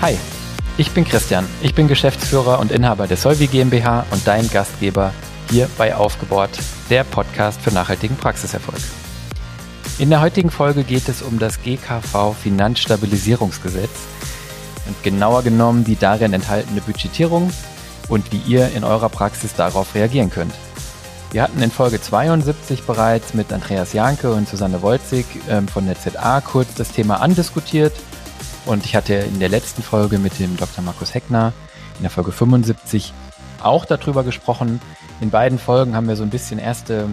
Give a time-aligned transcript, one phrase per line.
[0.00, 0.16] Hi,
[0.76, 1.44] ich bin Christian.
[1.60, 5.12] Ich bin Geschäftsführer und Inhaber der Solvi GmbH und dein Gastgeber
[5.50, 6.56] hier bei Aufgebohrt,
[6.88, 8.78] der Podcast für nachhaltigen Praxiserfolg.
[9.98, 13.90] In der heutigen Folge geht es um das GKV Finanzstabilisierungsgesetz
[14.86, 17.52] und genauer genommen die darin enthaltene Budgetierung
[18.08, 20.54] und wie ihr in eurer Praxis darauf reagieren könnt.
[21.32, 25.98] Wir hatten in Folge 72 bereits mit Andreas Janke und Susanne Wolzig ähm, von der
[25.98, 27.94] ZA kurz das Thema andiskutiert
[28.68, 30.84] und ich hatte in der letzten Folge mit dem Dr.
[30.84, 31.54] Markus Heckner
[31.96, 33.14] in der Folge 75
[33.62, 34.78] auch darüber gesprochen.
[35.22, 37.08] In beiden Folgen haben wir so ein bisschen erste,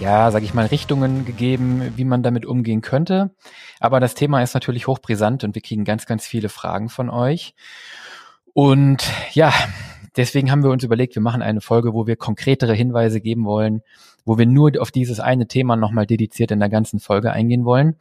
[0.00, 3.30] ja, sag ich mal, Richtungen gegeben, wie man damit umgehen könnte.
[3.78, 7.54] Aber das Thema ist natürlich hochbrisant und wir kriegen ganz, ganz viele Fragen von euch.
[8.54, 9.52] Und ja,
[10.16, 13.82] deswegen haben wir uns überlegt, wir machen eine Folge, wo wir konkretere Hinweise geben wollen,
[14.24, 17.96] wo wir nur auf dieses eine Thema nochmal dediziert in der ganzen Folge eingehen wollen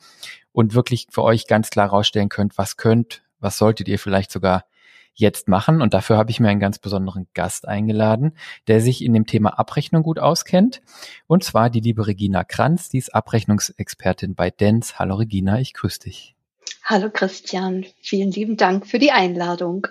[0.52, 4.66] und wirklich für euch ganz klar rausstellen könnt, was könnt, was solltet ihr vielleicht sogar
[5.14, 5.82] jetzt machen.
[5.82, 8.34] Und dafür habe ich mir einen ganz besonderen Gast eingeladen,
[8.68, 10.82] der sich in dem Thema Abrechnung gut auskennt.
[11.28, 14.98] Und zwar die liebe Regina Kranz, die ist Abrechnungsexpertin bei Dens.
[14.98, 16.36] Hallo Regina, ich grüße dich.
[16.84, 19.88] Hallo Christian, vielen lieben Dank für die Einladung.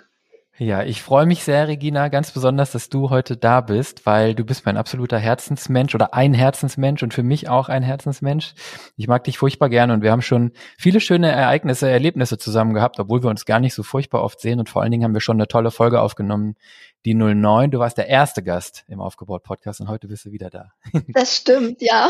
[0.61, 4.43] Ja, ich freue mich sehr, Regina, ganz besonders, dass du heute da bist, weil du
[4.43, 8.55] bist mein absoluter Herzensmensch oder ein Herzensmensch und für mich auch ein Herzensmensch.
[8.97, 12.99] Ich mag dich furchtbar gerne und wir haben schon viele schöne Ereignisse, Erlebnisse zusammen gehabt,
[12.99, 15.21] obwohl wir uns gar nicht so furchtbar oft sehen und vor allen Dingen haben wir
[15.21, 16.57] schon eine tolle Folge aufgenommen,
[17.05, 17.71] die 09.
[17.71, 20.71] Du warst der erste Gast im Aufgebaut-Podcast und heute bist du wieder da.
[21.07, 22.09] Das stimmt, ja.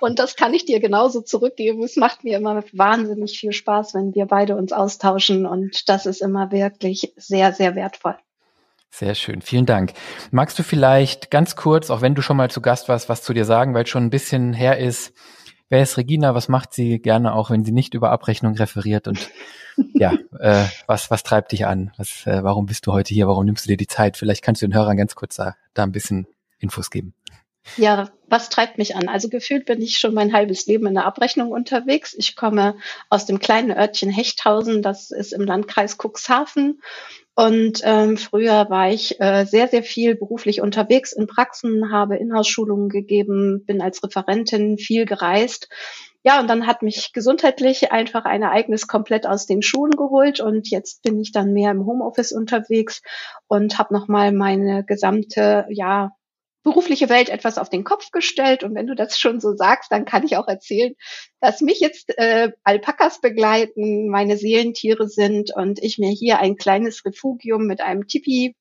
[0.00, 1.82] Und das kann ich dir genauso zurückgeben.
[1.82, 6.22] Es macht mir immer wahnsinnig viel Spaß, wenn wir beide uns austauschen und das ist
[6.22, 8.16] immer wirklich sehr, sehr wertvoll.
[8.90, 9.92] Sehr schön, vielen Dank.
[10.30, 13.34] Magst du vielleicht ganz kurz, auch wenn du schon mal zu Gast warst, was zu
[13.34, 15.12] dir sagen, weil es schon ein bisschen her ist,
[15.68, 19.30] wer ist Regina, was macht sie gerne, auch wenn sie nicht über Abrechnung referiert und
[19.94, 21.92] ja, äh, was, was treibt dich an?
[21.96, 23.26] Was, äh, warum bist du heute hier?
[23.28, 24.16] Warum nimmst du dir die Zeit?
[24.16, 26.26] Vielleicht kannst du den Hörern ganz kurz da, da ein bisschen
[26.58, 27.14] Infos geben.
[27.76, 29.08] Ja, was treibt mich an?
[29.08, 32.14] Also gefühlt bin ich schon mein halbes Leben in der Abrechnung unterwegs.
[32.14, 32.76] Ich komme
[33.08, 36.80] aus dem kleinen Örtchen Hechthausen, das ist im Landkreis Cuxhaven.
[37.34, 42.90] Und ähm, früher war ich äh, sehr, sehr viel beruflich unterwegs in Praxen, habe Inhouse-Schulungen
[42.90, 45.68] gegeben, bin als Referentin viel gereist
[46.24, 50.70] ja, und dann hat mich gesundheitlich einfach ein Ereignis komplett aus den Schuhen geholt und
[50.70, 53.02] jetzt bin ich dann mehr im Homeoffice unterwegs
[53.46, 56.12] und habe nochmal meine gesamte, ja,
[56.62, 58.64] berufliche Welt etwas auf den Kopf gestellt.
[58.64, 60.94] Und wenn du das schon so sagst, dann kann ich auch erzählen,
[61.40, 67.04] dass mich jetzt äh, Alpakas begleiten, meine Seelentiere sind und ich mir hier ein kleines
[67.04, 68.56] Refugium mit einem Tipi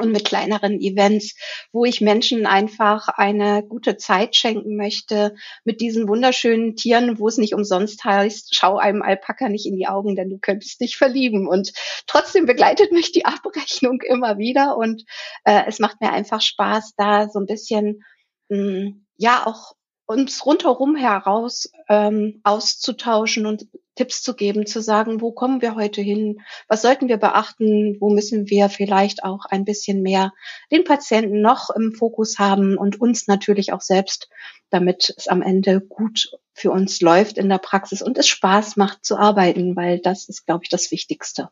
[0.00, 1.36] und mit kleineren Events,
[1.72, 5.34] wo ich Menschen einfach eine gute Zeit schenken möchte
[5.64, 9.86] mit diesen wunderschönen Tieren, wo es nicht umsonst heißt, schau einem Alpaka nicht in die
[9.86, 11.46] Augen, denn du könntest dich verlieben.
[11.46, 11.72] Und
[12.06, 15.04] trotzdem begleitet mich die Abrechnung immer wieder und
[15.44, 18.02] äh, es macht mir einfach Spaß, da so ein bisschen
[18.48, 19.74] mh, hm, ja auch
[20.10, 26.00] uns rundherum heraus ähm, auszutauschen und Tipps zu geben, zu sagen, wo kommen wir heute
[26.02, 30.32] hin, was sollten wir beachten, wo müssen wir vielleicht auch ein bisschen mehr
[30.72, 34.28] den Patienten noch im Fokus haben und uns natürlich auch selbst,
[34.68, 39.04] damit es am Ende gut für uns läuft in der Praxis und es Spaß macht
[39.04, 41.50] zu arbeiten, weil das ist, glaube ich, das Wichtigste.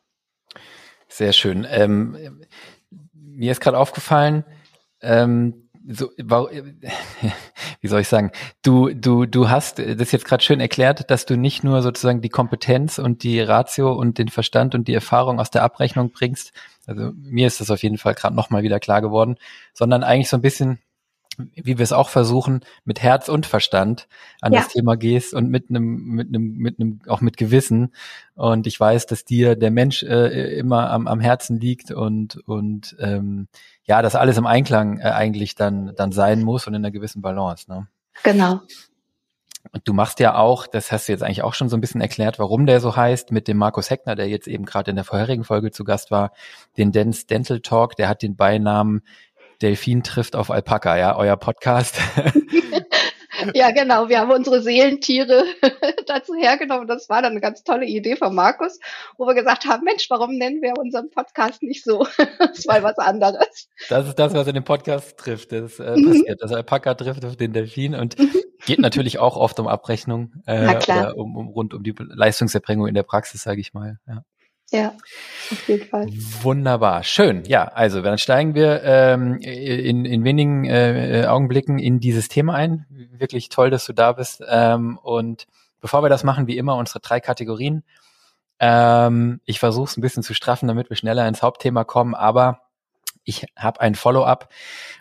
[1.07, 1.65] Sehr schön.
[1.69, 2.43] Ähm,
[3.13, 4.43] mir ist gerade aufgefallen,
[5.01, 6.11] ähm, so,
[7.81, 8.31] wie soll ich sagen,
[8.61, 12.29] du, du, du hast das jetzt gerade schön erklärt, dass du nicht nur sozusagen die
[12.29, 16.53] Kompetenz und die Ratio und den Verstand und die Erfahrung aus der Abrechnung bringst,
[16.85, 19.37] also mir ist das auf jeden Fall gerade nochmal wieder klar geworden,
[19.73, 20.79] sondern eigentlich so ein bisschen
[21.53, 24.07] wie wir es auch versuchen, mit Herz und Verstand
[24.41, 24.59] an ja.
[24.59, 27.93] das Thema gehst und mit einem, mit einem, mit einem, auch mit Gewissen.
[28.35, 32.95] Und ich weiß, dass dir der Mensch äh, immer am, am Herzen liegt und, und
[32.99, 33.47] ähm,
[33.83, 37.21] ja, das alles im Einklang äh, eigentlich dann, dann sein muss und in einer gewissen
[37.21, 37.69] Balance.
[37.69, 37.87] Ne?
[38.23, 38.61] Genau.
[39.71, 42.01] Und du machst ja auch, das hast du jetzt eigentlich auch schon so ein bisschen
[42.01, 45.03] erklärt, warum der so heißt, mit dem Markus Heckner, der jetzt eben gerade in der
[45.03, 46.31] vorherigen Folge zu Gast war,
[46.77, 49.01] den Dance Dental Talk, der hat den Beinamen
[49.61, 51.97] Delfin trifft auf Alpaka, ja, euer Podcast.
[53.53, 54.09] ja, genau.
[54.09, 55.43] Wir haben unsere Seelentiere
[56.07, 56.87] dazu hergenommen.
[56.87, 58.79] Das war dann eine ganz tolle Idee von Markus,
[59.17, 62.07] wo wir gesagt haben, Mensch, warum nennen wir unseren Podcast nicht so?
[62.39, 63.67] das war was anderes.
[63.89, 65.51] Das ist das, was in dem Podcast trifft.
[65.51, 66.07] Das äh, mhm.
[66.07, 66.41] passiert.
[66.41, 68.33] Also Alpaka trifft auf den Delfin und mhm.
[68.65, 72.95] geht natürlich auch oft um Abrechnung äh, oder um, um, rund um die Leistungserbringung in
[72.95, 73.99] der Praxis, sage ich mal.
[74.07, 74.23] Ja.
[74.71, 74.93] Ja,
[75.51, 76.07] auf jeden Fall.
[76.41, 77.43] Wunderbar, schön.
[77.45, 82.85] Ja, also dann steigen wir ähm, in, in wenigen äh, Augenblicken in dieses Thema ein.
[82.89, 84.43] Wirklich toll, dass du da bist.
[84.47, 85.47] Ähm, und
[85.81, 87.83] bevor wir das machen, wie immer unsere drei Kategorien.
[88.59, 92.61] Ähm, ich versuche es ein bisschen zu straffen, damit wir schneller ins Hauptthema kommen, aber
[93.23, 94.49] ich habe ein Follow-up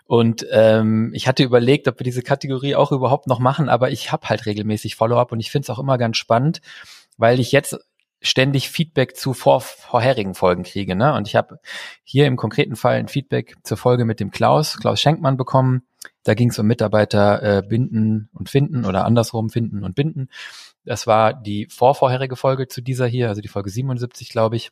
[0.06, 4.12] und ähm, ich hatte überlegt, ob wir diese Kategorie auch überhaupt noch machen, aber ich
[4.12, 6.61] habe halt regelmäßig Follow-up und ich finde es auch immer ganz spannend,
[7.17, 7.79] weil ich jetzt
[8.20, 10.97] ständig Feedback zu vor, vorherigen Folgen kriege.
[10.97, 11.15] Ne?
[11.15, 11.61] Und ich habe
[12.03, 15.82] hier im konkreten Fall ein Feedback zur Folge mit dem Klaus, Klaus Schenkmann bekommen.
[16.25, 20.29] Da ging es um Mitarbeiter äh, binden und finden oder andersrum finden und binden.
[20.85, 24.70] Das war die vorvorherige Folge zu dieser hier, also die Folge 77, glaube ich.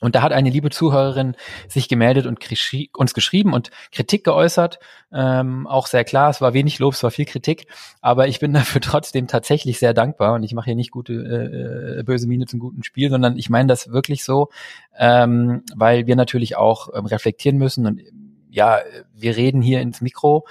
[0.00, 1.36] Und da hat eine liebe Zuhörerin
[1.68, 2.38] sich gemeldet und
[2.94, 4.78] uns geschrieben und Kritik geäußert.
[5.12, 7.66] Ähm, auch sehr klar, es war wenig Lob, es war viel Kritik,
[8.00, 11.12] aber ich bin dafür trotzdem tatsächlich sehr dankbar und ich mache hier nicht gute
[11.98, 14.50] äh, böse Miene zum guten Spiel, sondern ich meine das wirklich so,
[14.98, 18.00] ähm, weil wir natürlich auch ähm, reflektieren müssen und
[18.50, 18.80] ja,
[19.14, 20.46] wir reden hier ins Mikro.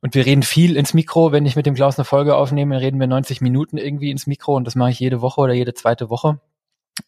[0.00, 1.30] Und wir reden viel ins Mikro.
[1.30, 4.56] Wenn ich mit dem Klaus eine Folge aufnehme, reden wir 90 Minuten irgendwie ins Mikro
[4.56, 6.40] und das mache ich jede Woche oder jede zweite Woche.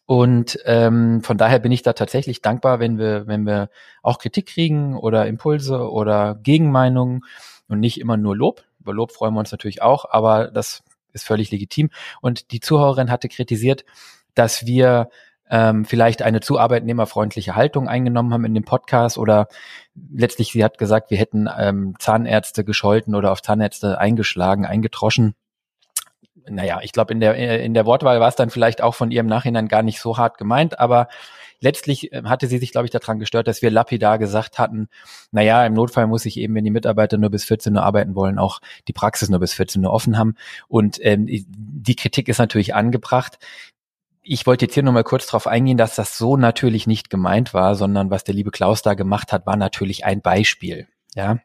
[0.05, 3.69] Und ähm, von daher bin ich da tatsächlich dankbar, wenn wir, wenn wir
[4.01, 7.21] auch Kritik kriegen oder Impulse oder Gegenmeinungen
[7.67, 8.63] und nicht immer nur Lob.
[8.79, 10.83] Über Lob freuen wir uns natürlich auch, aber das
[11.13, 11.89] ist völlig legitim.
[12.21, 13.85] Und die Zuhörerin hatte kritisiert,
[14.33, 15.09] dass wir
[15.49, 19.47] ähm, vielleicht eine zu arbeitnehmerfreundliche Haltung eingenommen haben in dem Podcast oder
[19.95, 25.35] letztlich, sie hat gesagt, wir hätten ähm, Zahnärzte gescholten oder auf Zahnärzte eingeschlagen, eingetroschen
[26.49, 29.27] naja, ich glaube, in der, in der Wortwahl war es dann vielleicht auch von ihrem
[29.27, 31.07] Nachhinein gar nicht so hart gemeint, aber
[31.59, 34.87] letztlich äh, hatte sie sich, glaube ich, daran gestört, dass wir lapidar gesagt hatten,
[35.31, 38.39] naja, im Notfall muss ich eben, wenn die Mitarbeiter nur bis 14 Uhr arbeiten wollen,
[38.39, 40.35] auch die Praxis nur bis 14 Uhr offen haben.
[40.67, 43.37] Und ähm, die Kritik ist natürlich angebracht.
[44.21, 47.53] Ich wollte jetzt hier nur mal kurz darauf eingehen, dass das so natürlich nicht gemeint
[47.53, 50.87] war, sondern was der liebe Klaus da gemacht hat, war natürlich ein Beispiel.
[51.15, 51.39] Ja,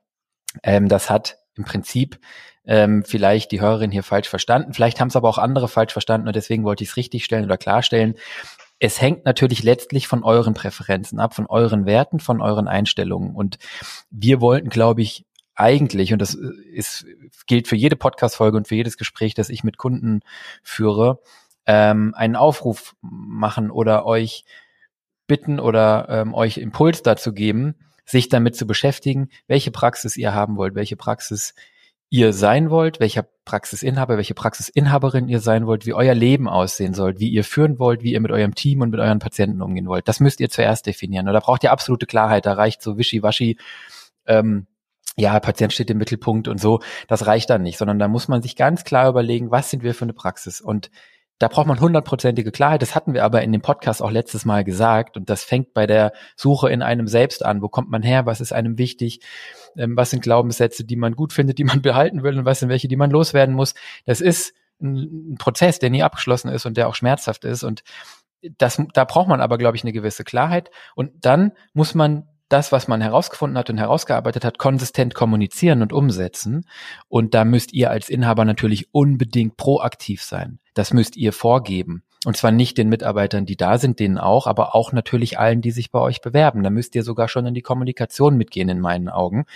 [0.62, 2.19] ähm, das hat im Prinzip
[2.66, 4.72] ähm, vielleicht die Hörerin hier falsch verstanden.
[4.72, 7.44] Vielleicht haben es aber auch andere falsch verstanden und deswegen wollte ich es richtig stellen
[7.44, 8.14] oder klarstellen.
[8.78, 13.34] Es hängt natürlich letztlich von euren Präferenzen ab, von euren Werten, von euren Einstellungen.
[13.34, 13.58] Und
[14.10, 17.04] wir wollten, glaube ich, eigentlich, und das ist,
[17.46, 20.20] gilt für jede Podcast-Folge und für jedes Gespräch, das ich mit Kunden
[20.62, 21.20] führe,
[21.66, 24.44] ähm, einen Aufruf machen oder euch
[25.26, 27.74] bitten oder ähm, euch Impuls dazu geben,
[28.06, 31.54] sich damit zu beschäftigen, welche Praxis ihr haben wollt, welche Praxis
[32.10, 37.20] ihr sein wollt, welcher Praxisinhaber, welche Praxisinhaberin ihr sein wollt, wie euer Leben aussehen soll,
[37.20, 40.08] wie ihr führen wollt, wie ihr mit eurem Team und mit euren Patienten umgehen wollt.
[40.08, 41.28] Das müsst ihr zuerst definieren.
[41.28, 42.46] Und da braucht ihr absolute Klarheit.
[42.46, 43.58] Da reicht so wischiwaschi,
[44.26, 44.66] ähm,
[45.16, 46.80] ja, Patient steht im Mittelpunkt und so.
[47.06, 49.94] Das reicht dann nicht, sondern da muss man sich ganz klar überlegen, was sind wir
[49.94, 50.60] für eine Praxis?
[50.60, 50.90] Und
[51.38, 52.82] da braucht man hundertprozentige Klarheit.
[52.82, 55.16] Das hatten wir aber in dem Podcast auch letztes Mal gesagt.
[55.16, 57.62] Und das fängt bei der Suche in einem selbst an.
[57.62, 58.26] Wo kommt man her?
[58.26, 59.20] Was ist einem wichtig?
[59.76, 62.38] Ähm, was sind Glaubenssätze, die man gut findet, die man behalten will?
[62.38, 63.75] Und was sind welche, die man loswerden muss?
[64.06, 67.62] Das ist ein, ein Prozess, der nie abgeschlossen ist und der auch schmerzhaft ist.
[67.62, 67.82] Und
[68.58, 70.70] das, da braucht man aber, glaube ich, eine gewisse Klarheit.
[70.94, 75.93] Und dann muss man das, was man herausgefunden hat und herausgearbeitet hat, konsistent kommunizieren und
[75.93, 76.66] umsetzen.
[77.08, 80.58] Und da müsst ihr als Inhaber natürlich unbedingt proaktiv sein.
[80.75, 82.02] Das müsst ihr vorgeben.
[82.26, 85.70] Und zwar nicht den Mitarbeitern, die da sind, denen auch, aber auch natürlich allen, die
[85.70, 86.62] sich bei euch bewerben.
[86.62, 89.46] Da müsst ihr sogar schon in die Kommunikation mitgehen, in meinen Augen.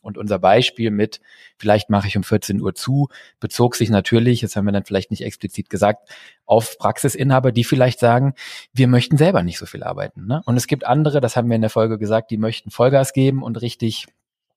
[0.00, 1.20] Und unser Beispiel mit,
[1.58, 3.08] vielleicht mache ich um 14 Uhr zu,
[3.40, 6.08] bezog sich natürlich, das haben wir dann vielleicht nicht explizit gesagt,
[6.44, 8.34] auf Praxisinhaber, die vielleicht sagen,
[8.72, 10.26] wir möchten selber nicht so viel arbeiten.
[10.26, 10.42] Ne?
[10.44, 13.42] Und es gibt andere, das haben wir in der Folge gesagt, die möchten Vollgas geben
[13.42, 14.06] und richtig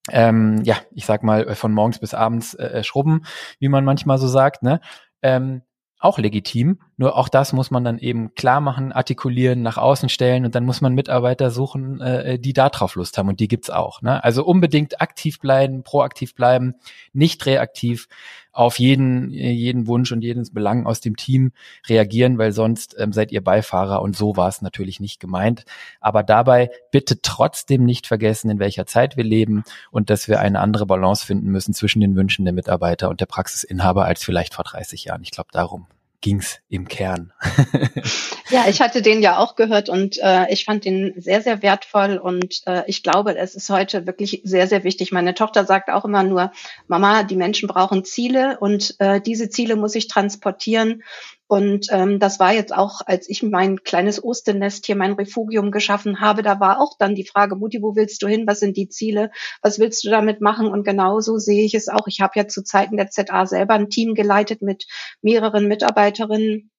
[0.09, 3.25] ähm, ja, ich sag mal, von morgens bis abends äh, schrubben,
[3.59, 4.81] wie man manchmal so sagt, ne?
[5.21, 5.61] Ähm,
[5.99, 6.79] auch legitim.
[7.01, 10.65] Nur auch das muss man dann eben klar machen, artikulieren, nach außen stellen und dann
[10.65, 14.03] muss man Mitarbeiter suchen, äh, die da drauf Lust haben und die gibt's auch.
[14.03, 14.23] Ne?
[14.23, 16.75] Also unbedingt aktiv bleiben, proaktiv bleiben,
[17.11, 18.07] nicht reaktiv
[18.51, 21.53] auf jeden, jeden Wunsch und jeden Belang aus dem Team
[21.89, 25.65] reagieren, weil sonst ähm, seid ihr Beifahrer und so war es natürlich nicht gemeint.
[26.01, 30.59] Aber dabei bitte trotzdem nicht vergessen, in welcher Zeit wir leben und dass wir eine
[30.59, 34.65] andere Balance finden müssen zwischen den Wünschen der Mitarbeiter und der Praxisinhaber als vielleicht vor
[34.65, 35.23] 30 Jahren.
[35.23, 35.87] Ich glaube, darum
[36.21, 37.33] ging's im Kern.
[38.49, 42.17] ja, ich hatte den ja auch gehört und äh, ich fand den sehr, sehr wertvoll
[42.17, 45.11] und äh, ich glaube, es ist heute wirklich sehr, sehr wichtig.
[45.11, 46.51] Meine Tochter sagt auch immer nur,
[46.87, 51.03] Mama, die Menschen brauchen Ziele und äh, diese Ziele muss ich transportieren
[51.51, 56.21] und ähm, das war jetzt auch, als ich mein kleines Osternest hier, mein Refugium geschaffen
[56.21, 58.47] habe, da war auch dann die Frage, Mutti, wo willst du hin?
[58.47, 59.31] Was sind die Ziele?
[59.61, 60.67] Was willst du damit machen?
[60.67, 62.07] Und genauso sehe ich es auch.
[62.07, 64.85] Ich habe ja zu Zeiten der ZA selber ein Team geleitet mit
[65.21, 66.71] mehreren Mitarbeiterinnen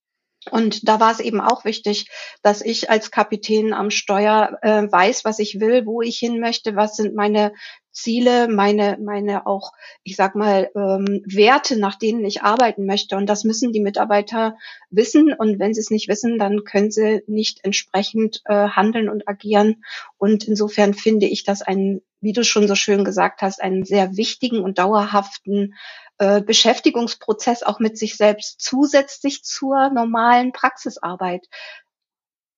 [0.51, 2.07] und da war es eben auch wichtig,
[2.41, 6.75] dass ich als Kapitän am Steuer äh, weiß, was ich will, wo ich hin möchte,
[6.75, 7.53] was sind meine
[7.93, 9.71] Ziele, meine, meine auch,
[10.03, 13.15] ich sag mal, ähm, Werte, nach denen ich arbeiten möchte.
[13.15, 14.57] Und das müssen die Mitarbeiter
[14.89, 15.31] wissen.
[15.31, 19.83] Und wenn sie es nicht wissen, dann können sie nicht entsprechend äh, handeln und agieren.
[20.17, 24.17] Und insofern finde ich das einen, wie du schon so schön gesagt hast, einen sehr
[24.17, 25.75] wichtigen und dauerhaften
[26.17, 31.47] äh, Beschäftigungsprozess auch mit sich selbst zusätzlich zur normalen Praxisarbeit.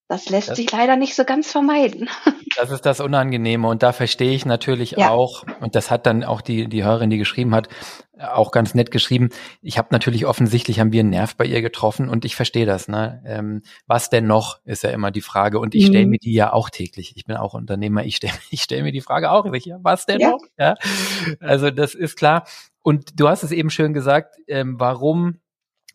[0.08, 2.10] Das lässt das, sich leider nicht so ganz vermeiden.
[2.58, 5.10] Das ist das Unangenehme und da verstehe ich natürlich ja.
[5.10, 7.68] auch, und das hat dann auch die, die Hörerin, die geschrieben hat,
[8.18, 9.30] auch ganz nett geschrieben.
[9.62, 12.88] Ich habe natürlich offensichtlich haben wir einen Nerv bei ihr getroffen und ich verstehe das.
[12.88, 13.22] Ne?
[13.26, 15.60] Ähm, was denn noch, ist ja immer die Frage.
[15.60, 16.12] Und ich stelle mhm.
[16.12, 17.14] mir die ja auch täglich.
[17.18, 19.46] Ich bin auch Unternehmer, ich stelle ich stell mir die Frage auch.
[19.82, 20.30] Was denn ja.
[20.30, 20.42] noch?
[20.58, 20.76] Ja?
[21.42, 22.46] Also das ist klar.
[22.82, 25.40] Und du hast es eben schön gesagt, ähm, warum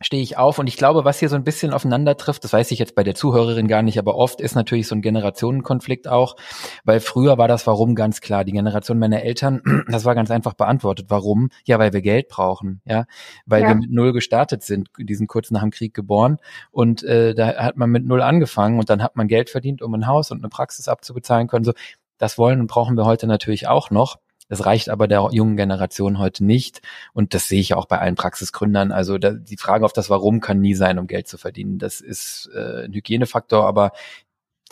[0.01, 2.71] stehe ich auf und ich glaube, was hier so ein bisschen aufeinander trifft, das weiß
[2.71, 6.35] ich jetzt bei der Zuhörerin gar nicht, aber oft ist natürlich so ein Generationenkonflikt auch,
[6.83, 8.43] weil früher war das Warum ganz klar.
[8.43, 11.07] Die Generation meiner Eltern, das war ganz einfach beantwortet.
[11.09, 11.49] Warum?
[11.65, 13.05] Ja, weil wir Geld brauchen, ja,
[13.45, 13.69] weil ja.
[13.69, 16.37] wir mit null gestartet sind, die sind kurz nach dem Krieg geboren
[16.71, 19.93] und äh, da hat man mit null angefangen und dann hat man Geld verdient, um
[19.93, 21.65] ein Haus und eine Praxis abzubezahlen können.
[21.65, 21.73] So,
[22.17, 24.17] das wollen und brauchen wir heute natürlich auch noch.
[24.51, 26.81] Das reicht aber der jungen Generation heute nicht.
[27.13, 28.91] Und das sehe ich auch bei allen Praxisgründern.
[28.91, 31.79] Also da, die Frage auf das Warum kann nie sein, um Geld zu verdienen.
[31.79, 33.93] Das ist äh, ein Hygienefaktor, aber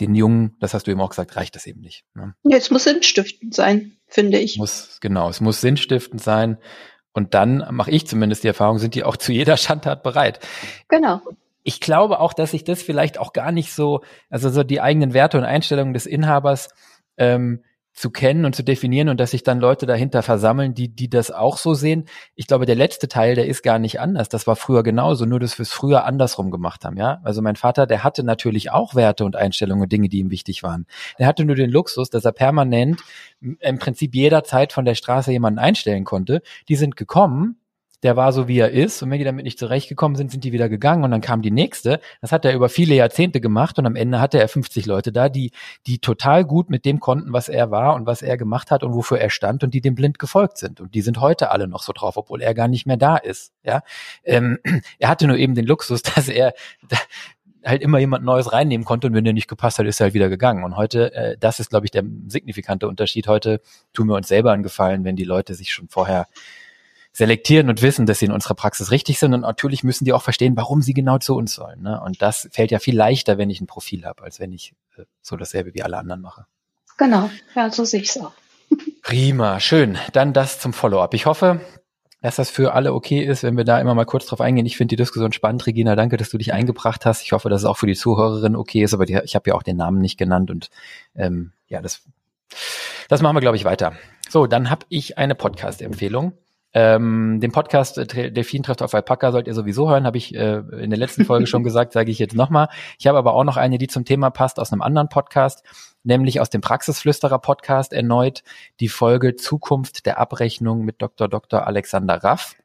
[0.01, 2.03] den Jungen, das hast du eben auch gesagt, reicht das eben nicht.
[2.13, 2.35] Ne?
[2.43, 4.57] Ja, es muss sinnstiftend sein, finde ich.
[4.57, 6.57] Muss, genau, es muss sinnstiftend sein.
[7.13, 10.41] Und dann mache ich zumindest die Erfahrung, sind die auch zu jeder Schandtat bereit.
[10.89, 11.21] Genau.
[11.63, 15.13] Ich glaube auch, dass sich das vielleicht auch gar nicht so, also so die eigenen
[15.13, 16.67] Werte und Einstellungen des Inhabers
[17.15, 17.63] ähm,
[17.99, 21.31] zu kennen und zu definieren und dass sich dann Leute dahinter versammeln, die, die das
[21.31, 22.05] auch so sehen.
[22.33, 24.29] Ich glaube, der letzte Teil, der ist gar nicht anders.
[24.29, 27.19] Das war früher genauso, nur dass wir es früher andersrum gemacht haben, ja.
[27.25, 30.63] Also mein Vater, der hatte natürlich auch Werte und Einstellungen und Dinge, die ihm wichtig
[30.63, 30.85] waren.
[31.19, 33.01] Der hatte nur den Luxus, dass er permanent
[33.41, 36.41] im Prinzip jederzeit von der Straße jemanden einstellen konnte.
[36.69, 37.57] Die sind gekommen,
[38.03, 39.01] der war so, wie er ist.
[39.01, 41.51] Und wenn die damit nicht zurechtgekommen sind, sind die wieder gegangen und dann kam die
[41.51, 41.99] nächste.
[42.21, 45.29] Das hat er über viele Jahrzehnte gemacht und am Ende hatte er 50 Leute da,
[45.29, 45.51] die,
[45.87, 48.93] die total gut mit dem konnten, was er war und was er gemacht hat und
[48.93, 50.79] wofür er stand und die dem blind gefolgt sind.
[50.79, 53.53] Und die sind heute alle noch so drauf, obwohl er gar nicht mehr da ist.
[53.63, 53.81] Ja,
[54.23, 54.59] ähm,
[54.99, 56.53] er hatte nur eben den Luxus, dass er
[57.65, 60.13] halt immer jemand Neues reinnehmen konnte und wenn der nicht gepasst hat, ist er halt
[60.13, 60.63] wieder gegangen.
[60.63, 63.27] Und heute, äh, das ist, glaube ich, der signifikante Unterschied.
[63.27, 63.61] Heute
[63.93, 66.27] tun wir uns selber einen Gefallen, wenn die Leute sich schon vorher
[67.19, 69.33] selektieren und wissen, dass sie in unserer Praxis richtig sind.
[69.33, 71.81] Und natürlich müssen die auch verstehen, warum sie genau zu uns sollen.
[71.81, 71.99] Ne?
[71.99, 75.03] Und das fällt ja viel leichter, wenn ich ein Profil habe, als wenn ich äh,
[75.21, 76.45] so dasselbe wie alle anderen mache.
[76.97, 78.31] Genau, ja, so sehe ich es auch.
[79.03, 79.97] Prima, schön.
[80.13, 81.13] Dann das zum Follow-up.
[81.13, 81.59] Ich hoffe,
[82.21, 84.65] dass das für alle okay ist, wenn wir da immer mal kurz drauf eingehen.
[84.65, 85.97] Ich finde die Diskussion spannend, Regina.
[85.97, 87.21] Danke, dass du dich eingebracht hast.
[87.23, 89.55] Ich hoffe, dass es auch für die Zuhörerin okay ist, aber die, ich habe ja
[89.55, 90.69] auch den Namen nicht genannt und
[91.15, 92.01] ähm, ja, das,
[93.09, 93.91] das machen wir, glaube ich, weiter.
[94.29, 96.31] So, dann habe ich eine Podcast-Empfehlung.
[96.71, 100.59] Ähm, den Podcast äh, Delfin trifft auf Alpaka sollt ihr sowieso hören, habe ich äh,
[100.79, 102.69] in der letzten Folge schon gesagt, sage ich jetzt nochmal.
[102.99, 105.63] Ich habe aber auch noch eine, die zum Thema passt aus einem anderen Podcast,
[106.03, 108.43] nämlich aus dem Praxisflüsterer Podcast erneut
[108.79, 111.27] die Folge Zukunft der Abrechnung mit Dr.
[111.27, 111.65] Dr.
[111.65, 112.55] Alexander Raff.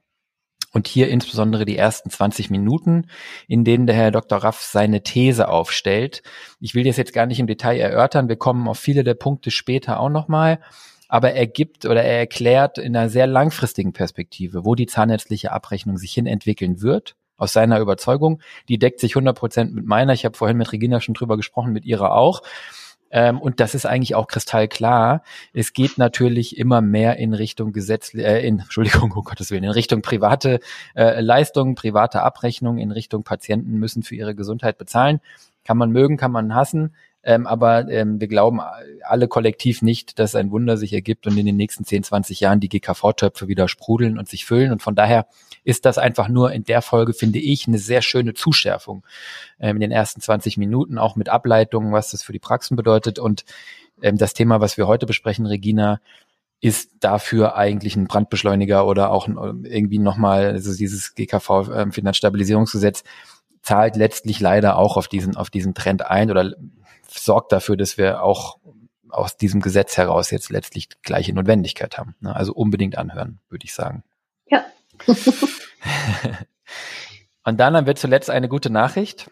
[0.72, 3.06] Und hier insbesondere die ersten 20 Minuten,
[3.46, 4.38] in denen der Herr Dr.
[4.38, 6.22] Raff seine These aufstellt.
[6.58, 8.28] Ich will das jetzt gar nicht im Detail erörtern.
[8.28, 10.58] Wir kommen auf viele der Punkte später auch nochmal.
[11.14, 15.96] Aber er gibt oder er erklärt in einer sehr langfristigen Perspektive, wo die zahnärztliche Abrechnung
[15.96, 18.42] sich hin entwickeln wird, aus seiner Überzeugung.
[18.68, 20.12] Die deckt sich 100 Prozent mit meiner.
[20.12, 22.42] Ich habe vorhin mit Regina schon drüber gesprochen, mit ihrer auch.
[23.12, 25.22] Ähm, und das ist eigentlich auch kristallklar.
[25.52, 29.70] Es geht natürlich immer mehr in Richtung Gesetz, äh, in, Entschuldigung, um Gottes Willen, in
[29.70, 30.58] Richtung private
[30.96, 35.20] äh, Leistungen, private Abrechnung, in Richtung Patienten müssen für ihre Gesundheit bezahlen.
[35.62, 36.92] Kann man mögen, kann man hassen.
[37.24, 38.60] Ähm, aber ähm, wir glauben
[39.02, 42.60] alle kollektiv nicht, dass ein Wunder sich ergibt und in den nächsten 10, 20 Jahren
[42.60, 44.72] die GKV-Töpfe wieder sprudeln und sich füllen.
[44.72, 45.26] Und von daher
[45.64, 49.04] ist das einfach nur in der Folge, finde ich, eine sehr schöne Zuschärfung
[49.58, 53.18] ähm, in den ersten 20 Minuten, auch mit Ableitungen, was das für die Praxen bedeutet.
[53.18, 53.46] Und
[54.02, 56.00] ähm, das Thema, was wir heute besprechen, Regina,
[56.60, 61.92] ist dafür eigentlich ein Brandbeschleuniger oder auch irgendwie nochmal, also dieses GKV ähm,
[63.62, 66.54] zahlt letztlich leider auch auf diesen, auf diesen Trend ein oder
[67.18, 68.58] sorgt dafür, dass wir auch
[69.08, 72.14] aus diesem Gesetz heraus jetzt letztlich gleiche Notwendigkeit haben.
[72.20, 72.34] Ne?
[72.34, 74.02] Also unbedingt anhören, würde ich sagen.
[74.46, 74.64] Ja.
[77.44, 79.30] Und dann haben wir zuletzt eine gute Nachricht.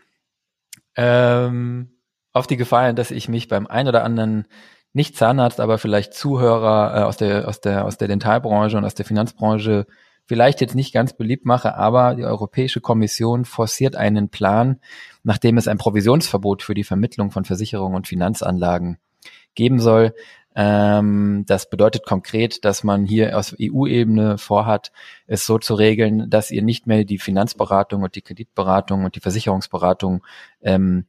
[0.95, 1.97] Ähm,
[2.33, 4.47] auf die Gefahr, dass ich mich beim ein oder anderen
[4.93, 8.95] nicht Zahnarzt, aber vielleicht Zuhörer äh, aus der aus der aus der Dentalbranche und aus
[8.95, 9.87] der Finanzbranche
[10.27, 14.81] vielleicht jetzt nicht ganz beliebt mache, aber die Europäische Kommission forciert einen Plan,
[15.23, 18.99] nachdem es ein Provisionsverbot für die Vermittlung von Versicherungen und Finanzanlagen
[19.55, 20.15] geben soll,
[20.55, 24.93] Ähm, das bedeutet konkret, dass man hier aus EU-Ebene vorhat,
[25.27, 29.21] es so zu regeln, dass ihr nicht mehr die Finanzberatung und die Kreditberatung und die
[29.21, 30.23] Versicherungsberatung
[30.61, 31.07] ähm,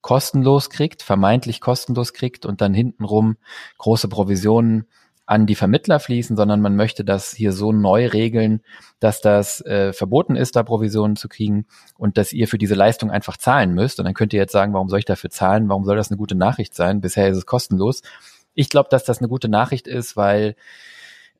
[0.00, 3.36] kostenlos kriegt, vermeintlich kostenlos kriegt und dann hintenrum
[3.76, 4.86] große Provisionen
[5.28, 8.62] an die Vermittler fließen, sondern man möchte das hier so neu regeln,
[8.98, 11.66] dass das äh, verboten ist, da Provisionen zu kriegen
[11.98, 13.98] und dass ihr für diese Leistung einfach zahlen müsst.
[13.98, 15.68] Und dann könnt ihr jetzt sagen, warum soll ich dafür zahlen?
[15.68, 17.02] Warum soll das eine gute Nachricht sein?
[17.02, 18.00] Bisher ist es kostenlos.
[18.54, 20.56] Ich glaube, dass das eine gute Nachricht ist, weil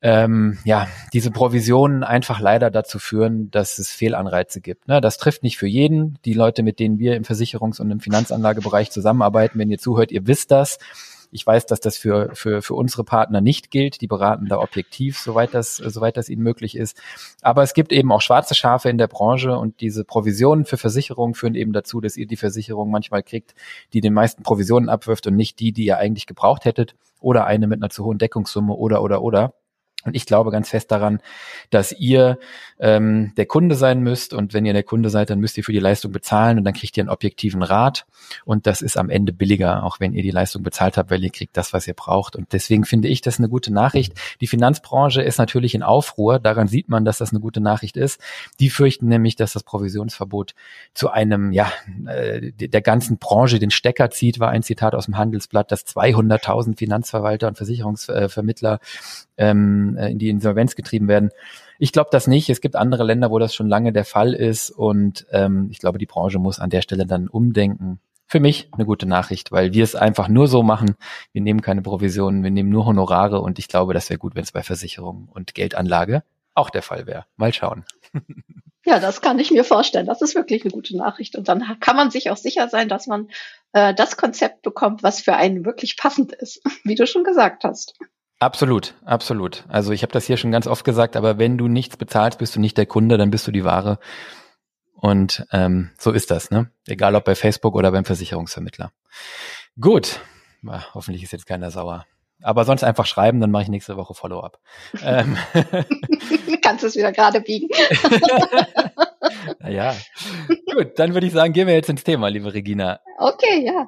[0.02, 4.86] ähm, ja, diese Provisionen einfach leider dazu führen, dass es Fehlanreize gibt.
[4.86, 5.00] Ne?
[5.00, 6.18] Das trifft nicht für jeden.
[6.26, 10.26] Die Leute, mit denen wir im Versicherungs- und im Finanzanlagebereich zusammenarbeiten, wenn ihr zuhört, ihr
[10.26, 10.78] wisst das.
[11.30, 14.00] Ich weiß, dass das für, für, für unsere Partner nicht gilt.
[14.00, 17.00] Die beraten da objektiv, soweit das, soweit das ihnen möglich ist.
[17.42, 21.34] Aber es gibt eben auch schwarze Schafe in der Branche und diese Provisionen für Versicherungen
[21.34, 23.54] führen eben dazu, dass ihr die Versicherung manchmal kriegt,
[23.92, 27.66] die den meisten Provisionen abwirft und nicht die, die ihr eigentlich gebraucht hättet oder eine
[27.66, 29.54] mit einer zu hohen Deckungssumme oder, oder, oder.
[30.08, 31.20] Und ich glaube ganz fest daran,
[31.70, 32.38] dass ihr
[32.80, 34.34] ähm, der Kunde sein müsst.
[34.34, 36.74] Und wenn ihr der Kunde seid, dann müsst ihr für die Leistung bezahlen und dann
[36.74, 38.06] kriegt ihr einen objektiven Rat.
[38.44, 41.30] Und das ist am Ende billiger, auch wenn ihr die Leistung bezahlt habt, weil ihr
[41.30, 42.36] kriegt das, was ihr braucht.
[42.36, 44.14] Und deswegen finde ich das eine gute Nachricht.
[44.40, 46.38] Die Finanzbranche ist natürlich in Aufruhr.
[46.38, 48.20] Daran sieht man, dass das eine gute Nachricht ist.
[48.60, 50.54] Die fürchten nämlich, dass das Provisionsverbot
[50.94, 51.72] zu einem, ja,
[52.06, 56.76] äh, der ganzen Branche den Stecker zieht, war ein Zitat aus dem Handelsblatt, dass 200.000
[56.78, 58.80] Finanzverwalter und Versicherungsvermittler
[59.36, 61.30] ähm, äh, in die Insolvenz getrieben werden.
[61.78, 62.48] Ich glaube das nicht.
[62.48, 65.98] Es gibt andere Länder, wo das schon lange der Fall ist und ähm, ich glaube,
[65.98, 68.00] die Branche muss an der Stelle dann umdenken.
[68.26, 70.96] Für mich eine gute Nachricht, weil wir es einfach nur so machen.
[71.32, 74.42] Wir nehmen keine Provisionen, wir nehmen nur Honorare und ich glaube, das wäre gut, wenn
[74.42, 76.22] es bei Versicherungen und Geldanlage
[76.54, 77.24] auch der Fall wäre.
[77.36, 77.84] Mal schauen.
[78.88, 80.06] Ja, das kann ich mir vorstellen.
[80.06, 81.36] Das ist wirklich eine gute Nachricht.
[81.36, 83.28] Und dann kann man sich auch sicher sein, dass man
[83.74, 87.98] äh, das Konzept bekommt, was für einen wirklich passend ist, wie du schon gesagt hast.
[88.40, 89.64] Absolut, absolut.
[89.68, 92.54] Also ich habe das hier schon ganz oft gesagt, aber wenn du nichts bezahlst, bist
[92.54, 93.98] du nicht der Kunde, dann bist du die Ware.
[94.94, 96.70] Und ähm, so ist das, ne?
[96.86, 98.92] Egal ob bei Facebook oder beim Versicherungsvermittler.
[99.80, 100.20] Gut,
[100.66, 102.04] ah, hoffentlich ist jetzt keiner sauer.
[102.42, 104.58] Aber sonst einfach schreiben, dann mache ich nächste Woche Follow-up.
[105.02, 105.36] ähm.
[106.62, 107.68] Kannst es wieder gerade biegen.
[109.60, 109.96] naja.
[110.72, 113.00] Gut, dann würde ich sagen, gehen wir jetzt ins Thema, liebe Regina.
[113.18, 113.86] Okay, ja.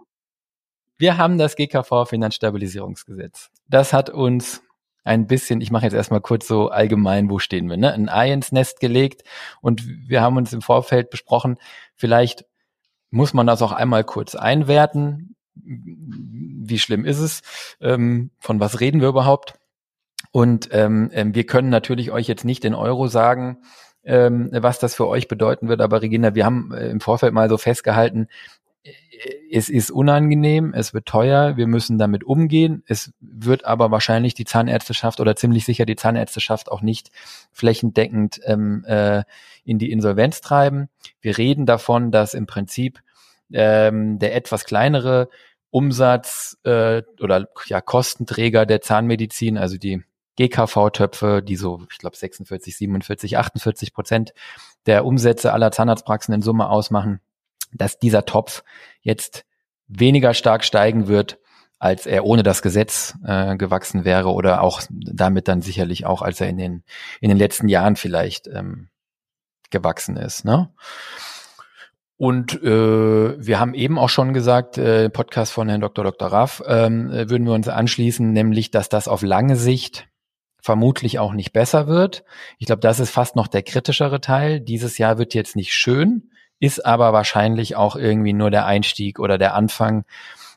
[1.00, 3.48] Wir haben das GKV Finanzstabilisierungsgesetz.
[3.66, 4.62] Das hat uns
[5.02, 7.94] ein bisschen, ich mache jetzt erstmal kurz so allgemein, wo stehen wir, ne?
[7.94, 9.24] Ein Ei ins Nest gelegt
[9.62, 11.56] und wir haben uns im Vorfeld besprochen,
[11.96, 12.44] vielleicht
[13.10, 15.36] muss man das auch einmal kurz einwerten.
[15.54, 17.40] Wie schlimm ist es?
[17.80, 19.54] Ähm, von was reden wir überhaupt?
[20.32, 23.62] Und ähm, ähm wir können natürlich euch jetzt nicht in Euro sagen,
[24.04, 25.80] ähm, was das für euch bedeuten wird.
[25.80, 28.28] Aber Regina, wir haben äh, im Vorfeld mal so festgehalten,
[29.50, 32.82] es ist unangenehm, es wird teuer, wir müssen damit umgehen.
[32.86, 37.10] Es wird aber wahrscheinlich die Zahnärzteschaft oder ziemlich sicher die Zahnärzteschaft auch nicht
[37.52, 39.24] flächendeckend ähm, äh,
[39.64, 40.88] in die Insolvenz treiben.
[41.20, 43.00] Wir reden davon, dass im Prinzip
[43.52, 45.28] ähm, der etwas kleinere
[45.70, 50.02] Umsatz äh, oder ja Kostenträger der Zahnmedizin, also die
[50.36, 54.32] GKV-Töpfe, die so, ich glaube, 46, 47, 48 Prozent
[54.86, 57.20] der Umsätze aller Zahnarztpraxen in Summe ausmachen,
[57.72, 58.62] dass dieser Topf
[59.00, 59.44] jetzt
[59.88, 61.38] weniger stark steigen wird,
[61.78, 66.40] als er ohne das Gesetz äh, gewachsen wäre oder auch damit dann sicherlich auch, als
[66.40, 66.84] er in den,
[67.20, 68.88] in den letzten Jahren vielleicht ähm,
[69.70, 70.44] gewachsen ist.
[70.44, 70.70] Ne?
[72.16, 72.66] Und äh,
[73.38, 76.04] wir haben eben auch schon gesagt, äh, Podcast von Herrn Dr.
[76.04, 76.28] Dr.
[76.28, 80.06] Raff, ähm, äh, würden wir uns anschließen, nämlich, dass das auf lange Sicht
[80.62, 82.24] vermutlich auch nicht besser wird.
[82.58, 84.60] Ich glaube, das ist fast noch der kritischere Teil.
[84.60, 86.30] Dieses Jahr wird jetzt nicht schön
[86.60, 90.04] ist aber wahrscheinlich auch irgendwie nur der Einstieg oder der Anfang.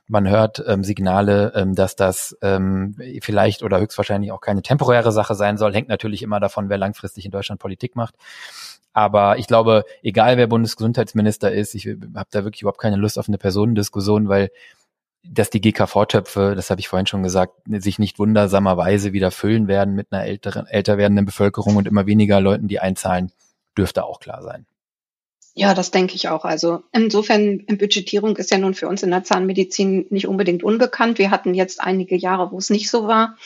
[0.08, 5.34] Man hört ähm, Signale, ähm, dass das ähm, vielleicht oder höchstwahrscheinlich auch keine temporäre Sache
[5.34, 5.74] sein soll.
[5.74, 8.16] Hängt natürlich immer davon, wer langfristig in Deutschland Politik macht.
[8.92, 13.28] Aber ich glaube, egal wer Bundesgesundheitsminister ist, ich habe da wirklich überhaupt keine Lust auf
[13.28, 14.52] eine Personendiskussion, weil
[15.26, 19.96] dass die GKV-Töpfe, das habe ich vorhin schon gesagt, sich nicht wundersamerweise wieder füllen werden
[19.96, 23.32] mit einer älteren, älter werdenden Bevölkerung und immer weniger Leuten, die einzahlen,
[23.78, 24.66] dürfte auch klar sein.
[25.56, 26.46] Ja, das denke ich auch.
[26.46, 31.20] Also insofern Budgetierung ist ja nun für uns in der Zahnmedizin nicht unbedingt unbekannt.
[31.20, 33.38] Wir hatten jetzt einige Jahre, wo es nicht so war.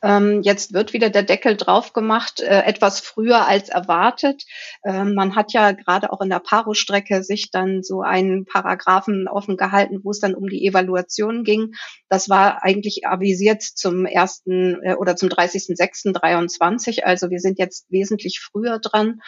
[0.00, 4.44] Ähm, jetzt wird wieder der Deckel drauf gemacht, äh, etwas früher als erwartet.
[4.84, 9.56] Ähm, man hat ja gerade auch in der Paro-Strecke sich dann so einen Paragraphen offen
[9.56, 11.74] gehalten, wo es dann um die Evaluation ging.
[12.08, 17.02] Das war eigentlich avisiert zum ersten äh, oder zum 30.06.23.
[17.02, 19.20] Also wir sind jetzt wesentlich früher dran.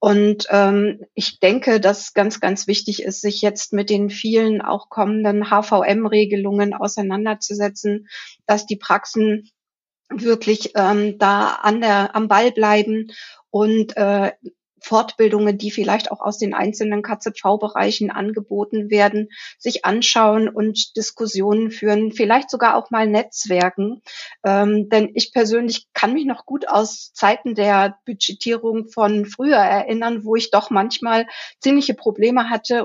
[0.00, 4.88] Und ähm, ich denke, dass ganz, ganz wichtig ist, sich jetzt mit den vielen auch
[4.88, 8.06] kommenden HVM-Regelungen auseinanderzusetzen,
[8.46, 9.50] dass die Praxen
[10.08, 13.08] wirklich ähm, da an der, am Ball bleiben
[13.50, 14.32] und äh,
[14.80, 22.12] Fortbildungen, die vielleicht auch aus den einzelnen KZV-Bereichen angeboten werden, sich anschauen und Diskussionen führen,
[22.12, 24.02] vielleicht sogar auch mal Netzwerken.
[24.44, 30.24] Ähm, denn ich persönlich kann mich noch gut aus Zeiten der Budgetierung von früher erinnern,
[30.24, 31.26] wo ich doch manchmal
[31.60, 32.84] ziemliche Probleme hatte,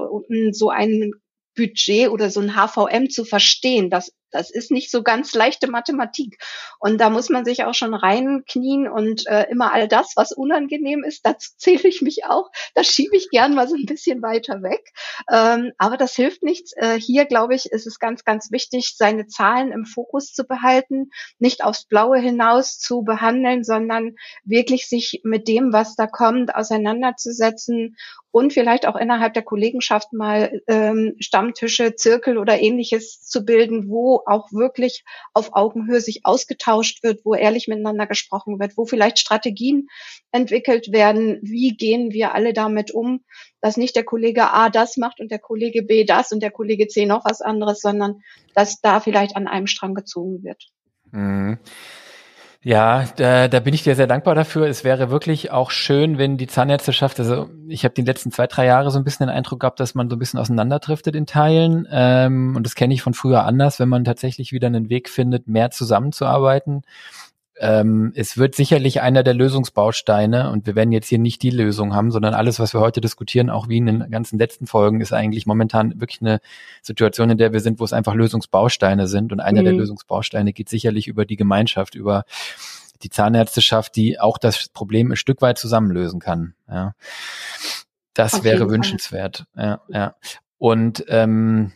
[0.52, 1.14] so einen
[1.56, 3.90] Budget oder so ein HVM zu verstehen.
[3.90, 6.38] Das das ist nicht so ganz leichte Mathematik.
[6.80, 11.04] Und da muss man sich auch schon reinknien und äh, immer all das, was unangenehm
[11.04, 12.50] ist, dazu zähle ich mich auch.
[12.76, 14.94] Das schiebe ich gern mal so ein bisschen weiter weg.
[15.32, 16.74] Ähm, aber das hilft nichts.
[16.76, 21.12] Äh, hier, glaube ich, ist es ganz, ganz wichtig, seine Zahlen im Fokus zu behalten,
[21.40, 27.96] nicht aufs Blaue hinaus zu behandeln, sondern wirklich sich mit dem, was da kommt, auseinanderzusetzen
[28.34, 34.24] und vielleicht auch innerhalb der Kollegenschaft mal ähm, Stammtische, Zirkel oder ähnliches zu bilden, wo
[34.26, 35.04] auch wirklich
[35.36, 39.88] auf Augenhöhe sich ausgetauscht wird, wo ehrlich miteinander gesprochen wird, wo vielleicht Strategien
[40.32, 43.24] entwickelt werden, wie gehen wir alle damit um,
[43.62, 46.88] dass nicht der Kollege A das macht und der Kollege B das und der Kollege
[46.88, 48.24] C noch was anderes, sondern
[48.56, 50.72] dass da vielleicht an einem Strang gezogen wird.
[51.12, 51.60] Mhm.
[52.66, 54.68] Ja, da, da bin ich dir sehr dankbar dafür.
[54.68, 58.66] Es wäre wirklich auch schön, wenn die Zahnärzteschaft, also ich habe die letzten zwei, drei
[58.66, 61.86] Jahre so ein bisschen den Eindruck gehabt, dass man so ein bisschen auseinanderdriftet in Teilen.
[61.92, 65.48] Ähm, und das kenne ich von früher anders, wenn man tatsächlich wieder einen Weg findet,
[65.50, 66.84] mehr zusammenzuarbeiten
[67.60, 71.94] ähm, es wird sicherlich einer der Lösungsbausteine und wir werden jetzt hier nicht die Lösung
[71.94, 75.14] haben, sondern alles, was wir heute diskutieren, auch wie in den ganzen letzten Folgen, ist
[75.14, 76.40] eigentlich momentan wirklich eine
[76.82, 79.66] Situation, in der wir sind, wo es einfach Lösungsbausteine sind und einer mhm.
[79.66, 82.26] der Lösungsbausteine geht sicherlich über die Gemeinschaft, über
[83.04, 86.56] die Zahnärzteschaft, die auch das Problem ein Stück weit zusammenlösen kann.
[86.68, 86.96] Ja.
[88.14, 89.46] Das Auf wäre wünschenswert.
[89.56, 90.16] Ja, ja.
[90.58, 91.74] Und ähm,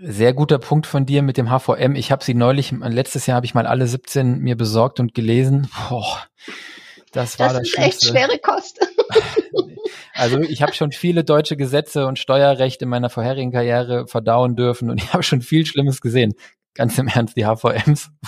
[0.00, 1.94] sehr guter Punkt von dir mit dem HVM.
[1.96, 5.68] Ich habe sie neulich, letztes Jahr habe ich mal alle 17 mir besorgt und gelesen.
[5.88, 6.24] Boah,
[7.12, 8.80] das war das, das ist echt schwere Kost.
[10.14, 14.90] Also ich habe schon viele deutsche Gesetze und Steuerrecht in meiner vorherigen Karriere verdauen dürfen
[14.90, 16.34] und ich habe schon viel Schlimmes gesehen.
[16.74, 18.10] Ganz im Ernst, die HVMs.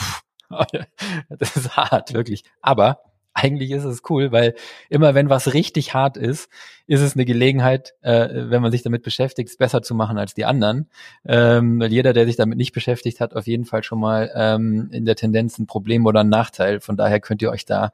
[1.29, 2.43] Das ist hart, wirklich.
[2.61, 2.99] Aber
[3.35, 4.55] eigentlich ist es cool, weil
[4.89, 6.49] immer wenn was richtig hart ist,
[6.87, 10.35] ist es eine Gelegenheit, äh, wenn man sich damit beschäftigt, es besser zu machen als
[10.35, 10.89] die anderen.
[11.25, 14.89] Ähm, weil jeder, der sich damit nicht beschäftigt hat, auf jeden Fall schon mal ähm,
[14.93, 16.81] in der Tendenz ein Problem oder ein Nachteil.
[16.81, 17.93] Von daher könnt ihr euch da,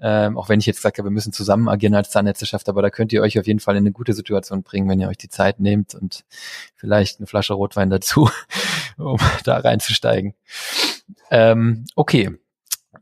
[0.00, 3.12] ähm, auch wenn ich jetzt sage, wir müssen zusammen agieren als Zahnärzteschaft, aber da könnt
[3.12, 5.60] ihr euch auf jeden Fall in eine gute Situation bringen, wenn ihr euch die Zeit
[5.60, 6.24] nehmt und
[6.74, 8.28] vielleicht eine Flasche Rotwein dazu,
[8.98, 10.34] um da reinzusteigen.
[11.30, 12.41] Ähm, okay.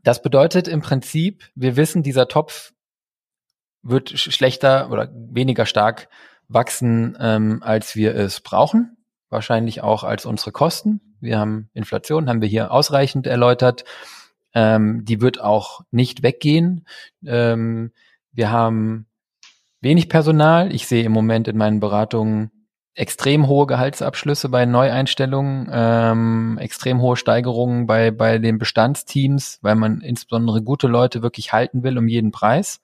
[0.03, 2.73] Das bedeutet im Prinzip, wir wissen, dieser Topf
[3.83, 6.07] wird schlechter oder weniger stark
[6.47, 8.97] wachsen, ähm, als wir es brauchen.
[9.29, 11.15] Wahrscheinlich auch als unsere Kosten.
[11.19, 13.85] Wir haben Inflation, haben wir hier ausreichend erläutert.
[14.53, 16.85] Ähm, die wird auch nicht weggehen.
[17.25, 17.91] Ähm,
[18.33, 19.07] wir haben
[19.79, 20.73] wenig Personal.
[20.73, 22.51] Ich sehe im Moment in meinen Beratungen
[22.93, 30.01] extrem hohe Gehaltsabschlüsse bei Neueinstellungen, ähm, extrem hohe Steigerungen bei, bei den Bestandsteams, weil man
[30.01, 32.81] insbesondere gute Leute wirklich halten will um jeden Preis.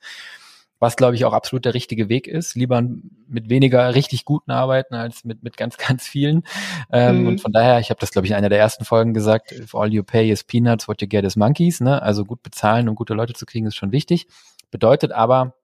[0.80, 2.56] Was, glaube ich, auch absolut der richtige Weg ist.
[2.56, 2.84] Lieber
[3.28, 6.43] mit weniger richtig guten arbeiten als mit, mit ganz, ganz vielen.
[6.91, 7.28] Ähm, mhm.
[7.28, 9.74] Und von daher, ich habe das, glaube ich, in einer der ersten Folgen gesagt, if
[9.74, 11.82] all you pay is peanuts, what you get is monkeys.
[11.82, 12.02] Ne?
[12.02, 14.28] Also gut bezahlen, um gute Leute zu kriegen, ist schon wichtig.
[14.70, 15.56] Bedeutet aber,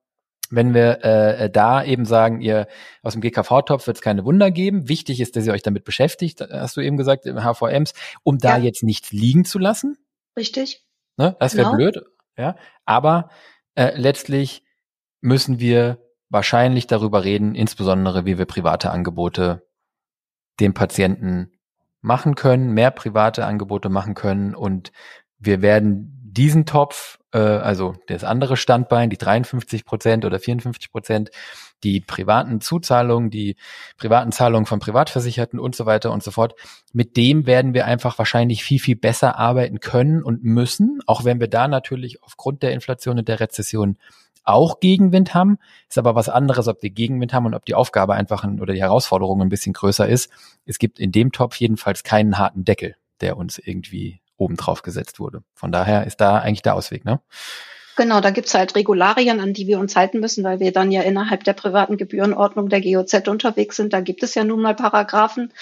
[0.54, 2.66] wenn wir äh, da eben sagen, ihr
[3.02, 4.88] aus dem GKV-Topf wird es keine Wunder geben.
[4.88, 8.58] Wichtig ist, dass ihr euch damit beschäftigt, hast du eben gesagt, im HVMs, um da
[8.58, 8.64] ja.
[8.64, 9.96] jetzt nichts liegen zu lassen.
[10.36, 10.84] Richtig.
[11.16, 11.36] Ne?
[11.38, 11.76] Das wäre genau.
[11.76, 12.04] blöd,
[12.36, 12.56] ja.
[12.84, 13.30] Aber
[13.74, 14.62] äh, letztlich
[15.20, 19.66] müssen wir wahrscheinlich darüber reden, insbesondere wie wir private Angebote
[20.60, 21.52] dem Patienten
[22.00, 24.92] machen können, mehr private Angebote machen können und
[25.38, 31.30] wir werden diesen Topf, äh, also das andere Standbein, die 53 Prozent oder 54 Prozent,
[31.82, 33.56] die privaten Zuzahlungen, die
[33.96, 36.54] privaten Zahlungen von Privatversicherten und so weiter und so fort,
[36.92, 41.40] mit dem werden wir einfach wahrscheinlich viel, viel besser arbeiten können und müssen, auch wenn
[41.40, 43.96] wir da natürlich aufgrund der Inflation und der Rezession
[44.44, 45.58] auch Gegenwind haben.
[45.88, 48.74] Ist aber was anderes, ob wir Gegenwind haben und ob die Aufgabe einfach ein, oder
[48.74, 50.30] die Herausforderung ein bisschen größer ist.
[50.66, 55.42] Es gibt in dem Topf jedenfalls keinen harten Deckel, der uns irgendwie obendrauf gesetzt wurde.
[55.54, 57.20] Von daher ist da eigentlich der Ausweg, ne?
[57.96, 61.02] Genau, da gibt's halt Regularien, an die wir uns halten müssen, weil wir dann ja
[61.02, 63.92] innerhalb der privaten Gebührenordnung der GOZ unterwegs sind.
[63.92, 65.52] Da gibt es ja nun mal Paragraphen,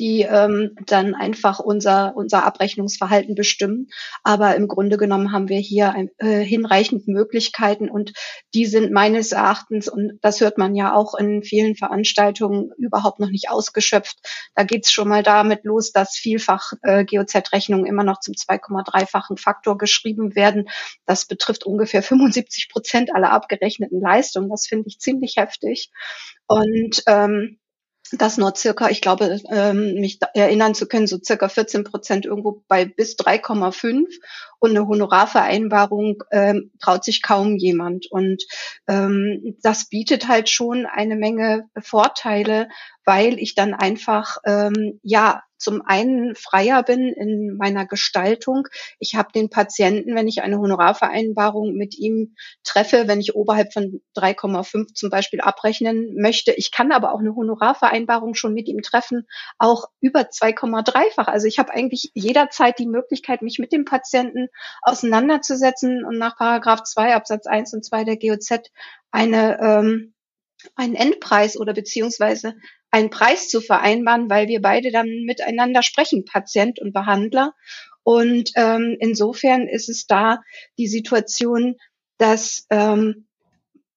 [0.00, 3.88] die ähm, dann einfach unser, unser Abrechnungsverhalten bestimmen.
[4.24, 8.14] Aber im Grunde genommen haben wir hier ein, äh, hinreichend Möglichkeiten und
[8.54, 13.28] die sind meines Erachtens, und das hört man ja auch in vielen Veranstaltungen, überhaupt noch
[13.28, 14.16] nicht ausgeschöpft.
[14.54, 19.76] Da geht's schon mal damit los, dass vielfach äh, GOZ-Rechnungen immer noch zum 2,3-fachen Faktor
[19.76, 20.70] geschrieben werden.
[21.04, 24.48] Das betrifft ungefähr 75 Prozent aller abgerechneten Leistungen.
[24.48, 25.90] Das finde ich ziemlich heftig.
[26.46, 27.59] Und ähm,
[28.12, 32.62] dass nur circa, ich glaube, ähm, mich erinnern zu können, so circa 14 Prozent irgendwo
[32.66, 34.06] bei bis 3,5
[34.58, 38.10] und eine Honorarvereinbarung ähm, traut sich kaum jemand.
[38.10, 38.44] Und
[38.88, 42.68] ähm, das bietet halt schon eine Menge Vorteile,
[43.10, 48.68] weil ich dann einfach ähm, ja zum einen freier bin in meiner Gestaltung.
[49.00, 54.00] Ich habe den Patienten, wenn ich eine Honorarvereinbarung mit ihm treffe, wenn ich oberhalb von
[54.16, 56.52] 3,5 zum Beispiel abrechnen möchte.
[56.52, 59.26] Ich kann aber auch eine Honorarvereinbarung schon mit ihm treffen,
[59.58, 61.26] auch über 2,3-fach.
[61.26, 64.46] Also ich habe eigentlich jederzeit die Möglichkeit, mich mit dem Patienten
[64.82, 68.70] auseinanderzusetzen und nach Paragraph 2 Absatz 1 und 2 der GOZ
[69.10, 70.14] eine ähm,
[70.74, 72.54] einen Endpreis oder beziehungsweise
[72.90, 77.54] einen Preis zu vereinbaren, weil wir beide dann miteinander sprechen, Patient und Behandler.
[78.02, 80.40] Und ähm, insofern ist es da
[80.78, 81.76] die Situation,
[82.18, 83.26] dass ähm,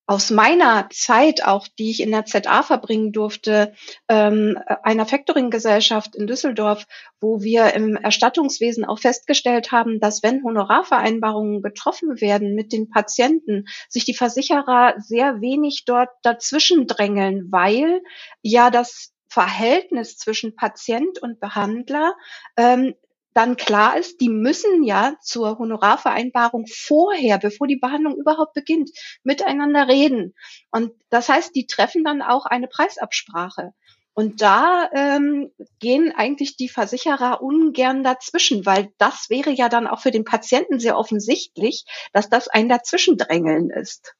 [0.05, 3.73] aus meiner Zeit auch, die ich in der ZA verbringen durfte,
[4.09, 6.85] ähm, einer Factoring-Gesellschaft in Düsseldorf,
[7.21, 13.65] wo wir im Erstattungswesen auch festgestellt haben, dass wenn Honorarvereinbarungen getroffen werden mit den Patienten,
[13.87, 18.01] sich die Versicherer sehr wenig dort dazwischen drängeln, weil
[18.41, 22.13] ja das Verhältnis zwischen Patient und Behandler
[22.55, 22.93] ähm,
[23.33, 28.91] dann klar ist, die müssen ja zur Honorarvereinbarung vorher, bevor die Behandlung überhaupt beginnt,
[29.23, 30.33] miteinander reden.
[30.71, 33.73] Und das heißt, die treffen dann auch eine Preisabsprache.
[34.15, 40.01] Und da ähm, gehen eigentlich die Versicherer ungern dazwischen, weil das wäre ja dann auch
[40.01, 44.13] für den Patienten sehr offensichtlich, dass das ein Dazwischendrängeln ist.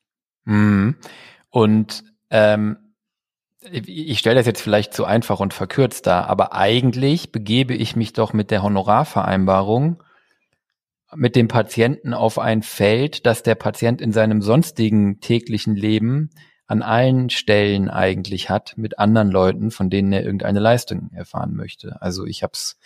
[0.46, 0.98] Mhm.
[1.52, 2.83] Und ähm,
[3.72, 8.14] ich stelle das jetzt vielleicht zu einfach und verkürzt dar, aber eigentlich begebe ich mich
[8.14, 10.04] doch mit der Honorarvereinbarung
[11.16, 16.32] mit dem Patienten auf ein Feld, das der Patient in seinem sonstigen täglichen Leben
[16.74, 22.02] an allen Stellen eigentlich hat mit anderen Leuten, von denen er irgendeine Leistung erfahren möchte.
[22.02, 22.80] Also ich habe es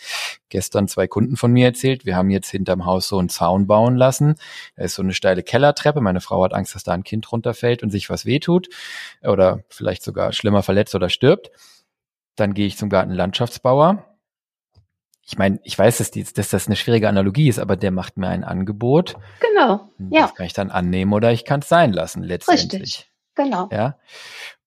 [0.50, 2.06] gestern zwei Kunden von mir erzählt.
[2.06, 4.36] Wir haben jetzt hinterm Haus so einen Zaun bauen lassen.
[4.76, 6.02] Da ist so eine steile Kellertreppe.
[6.02, 8.68] Meine Frau hat Angst, dass da ein Kind runterfällt und sich was wehtut
[9.24, 11.50] oder vielleicht sogar schlimmer verletzt oder stirbt.
[12.36, 14.04] Dann gehe ich zum Gartenlandschaftsbauer.
[15.26, 18.18] Ich meine, ich weiß, dass, die, dass das eine schwierige Analogie ist, aber der macht
[18.18, 19.16] mir ein Angebot.
[19.40, 19.90] Genau.
[20.10, 20.24] Ja.
[20.24, 22.82] Das kann ich dann annehmen oder ich kann es sein lassen letztendlich.
[22.82, 23.12] Richtig.
[23.38, 23.70] Genau.
[23.72, 23.96] Ja.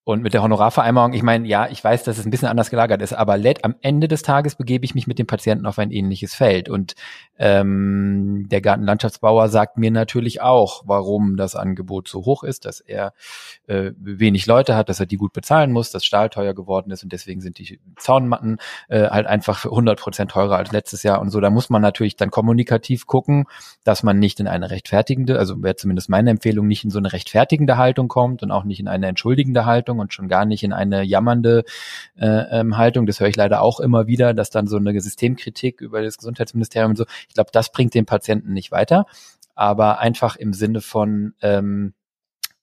[0.05, 3.03] Und mit der Honorarvereinbarung, ich meine, ja, ich weiß, dass es ein bisschen anders gelagert
[3.03, 5.91] ist, aber let, am Ende des Tages begebe ich mich mit dem Patienten auf ein
[5.91, 6.71] ähnliches Feld.
[6.71, 6.95] Und
[7.39, 13.13] ähm, der Gartenlandschaftsbauer sagt mir natürlich auch, warum das Angebot so hoch ist, dass er
[13.67, 17.03] äh, wenig Leute hat, dass er die gut bezahlen muss, dass Stahl teuer geworden ist
[17.03, 18.57] und deswegen sind die Zaunmatten
[18.89, 21.41] äh, halt einfach für 100 Prozent teurer als letztes Jahr und so.
[21.41, 23.45] Da muss man natürlich dann kommunikativ gucken,
[23.85, 27.13] dass man nicht in eine rechtfertigende, also wäre zumindest meine Empfehlung, nicht in so eine
[27.13, 30.72] rechtfertigende Haltung kommt und auch nicht in eine entschuldigende Haltung und schon gar nicht in
[30.72, 31.64] eine jammernde
[32.16, 33.07] äh, ähm, Haltung.
[33.07, 36.90] Das höre ich leider auch immer wieder, dass dann so eine Systemkritik über das Gesundheitsministerium
[36.90, 39.07] und so, ich glaube, das bringt den Patienten nicht weiter.
[39.55, 41.94] Aber einfach im Sinne von ähm,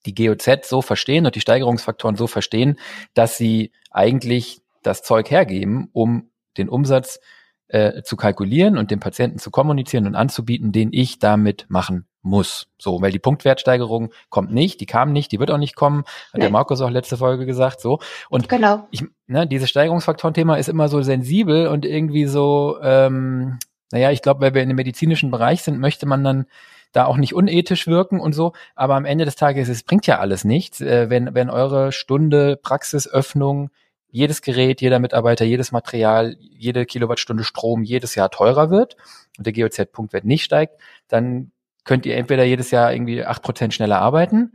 [0.06, 2.80] die GOZ so verstehen und die Steigerungsfaktoren so verstehen,
[3.14, 7.20] dass sie eigentlich das Zeug hergeben, um den Umsatz
[7.68, 12.68] äh, zu kalkulieren und dem Patienten zu kommunizieren und anzubieten, den ich damit machen muss.
[12.78, 16.36] So, weil die Punktwertsteigerung kommt nicht, die kam nicht, die wird auch nicht kommen, hat
[16.36, 16.42] nee.
[16.42, 18.00] der Markus auch letzte Folge gesagt, so.
[18.30, 18.88] Und genau.
[18.92, 23.60] ich, ne, dieses Steigerungsfaktoren-Thema ist immer so sensibel und irgendwie so, ähm,
[23.92, 26.46] naja, ich glaube, weil wir in dem medizinischen Bereich sind, möchte man dann
[26.92, 28.54] da auch nicht unethisch wirken und so.
[28.76, 32.58] Aber am Ende des Tages, es bringt ja alles nichts, äh, wenn, wenn eure Stunde
[32.58, 33.70] Praxisöffnung
[34.10, 38.96] jedes Gerät, jeder Mitarbeiter, jedes Material, jede Kilowattstunde Strom jedes Jahr teurer wird
[39.38, 41.52] und der GOZ-Punktwert nicht steigt, dann
[41.88, 44.54] könnt ihr entweder jedes Jahr irgendwie acht Prozent schneller arbeiten.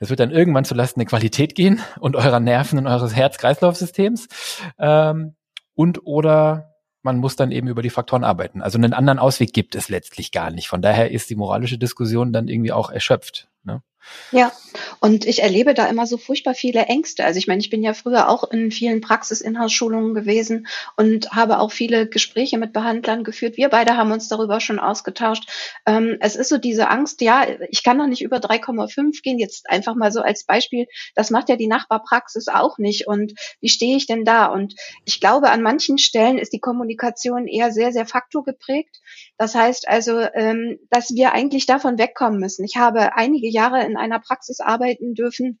[0.00, 4.26] Das wird dann irgendwann zulasten der Qualität gehen und eurer Nerven und eures Herz-Kreislauf-Systems.
[4.78, 5.36] Ähm,
[5.74, 8.60] und oder man muss dann eben über die Faktoren arbeiten.
[8.60, 10.68] Also einen anderen Ausweg gibt es letztlich gar nicht.
[10.68, 13.48] Von daher ist die moralische Diskussion dann irgendwie auch erschöpft.
[13.62, 13.82] Ne?
[14.32, 14.52] Ja,
[15.00, 17.24] und ich erlebe da immer so furchtbar viele Ängste.
[17.24, 21.72] Also ich meine, ich bin ja früher auch in vielen Praxis-Inhouse-Schulungen gewesen und habe auch
[21.72, 23.56] viele Gespräche mit Behandlern geführt.
[23.56, 25.48] Wir beide haben uns darüber schon ausgetauscht.
[25.86, 29.68] Ähm, es ist so diese Angst, ja, ich kann noch nicht über 3,5 gehen, jetzt
[29.68, 30.86] einfach mal so als Beispiel.
[31.14, 33.06] Das macht ja die Nachbarpraxis auch nicht.
[33.06, 34.46] Und wie stehe ich denn da?
[34.46, 39.00] Und ich glaube, an manchen Stellen ist die Kommunikation eher sehr, sehr faktorgeprägt.
[39.38, 42.64] Das heißt also, ähm, dass wir eigentlich davon wegkommen müssen.
[42.64, 45.60] Ich habe einige Jahre in einer Praxis arbeiten dürfen,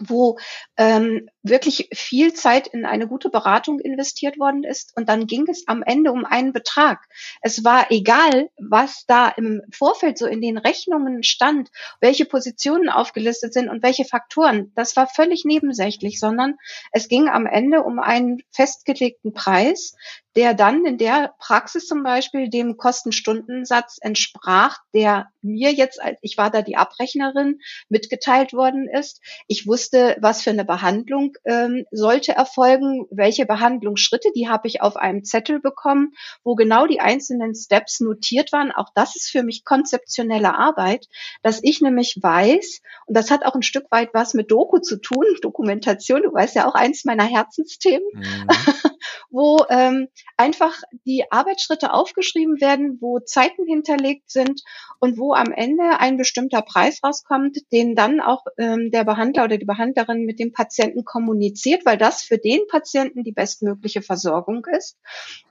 [0.00, 0.38] wo
[0.76, 4.96] ähm, wirklich viel Zeit in eine gute Beratung investiert worden ist.
[4.96, 7.06] Und dann ging es am Ende um einen Betrag.
[7.42, 13.52] Es war egal, was da im Vorfeld so in den Rechnungen stand, welche Positionen aufgelistet
[13.52, 14.72] sind und welche Faktoren.
[14.74, 16.56] Das war völlig nebensächlich, sondern
[16.92, 19.94] es ging am Ende um einen festgelegten Preis,
[20.36, 26.50] der dann in der Praxis zum Beispiel dem Kostenstundensatz entsprach, der mir jetzt, ich war
[26.50, 29.20] da die Abrechnerin, mitgeteilt worden ist.
[29.46, 34.96] Ich wusste, was für eine Behandlung ähm, sollte erfolgen, welche Behandlungsschritte, die habe ich auf
[34.96, 38.72] einem Zettel bekommen, wo genau die einzelnen Steps notiert waren.
[38.72, 41.06] Auch das ist für mich konzeptionelle Arbeit,
[41.42, 44.96] dass ich nämlich weiß, und das hat auch ein Stück weit was mit Doku zu
[45.00, 48.48] tun, Dokumentation, du weißt ja auch eins meiner Herzensthemen, mhm.
[49.30, 54.62] wo ähm, einfach die Arbeitsschritte aufgeschrieben werden, wo Zeiten hinterlegt sind
[55.00, 59.58] und wo am Ende ein bestimmter Preis rauskommt, den dann auch ähm, der Behandler oder
[59.58, 64.98] die Behandlerin mit dem Patienten kommuniziert, weil das für den Patienten die bestmögliche Versorgung ist.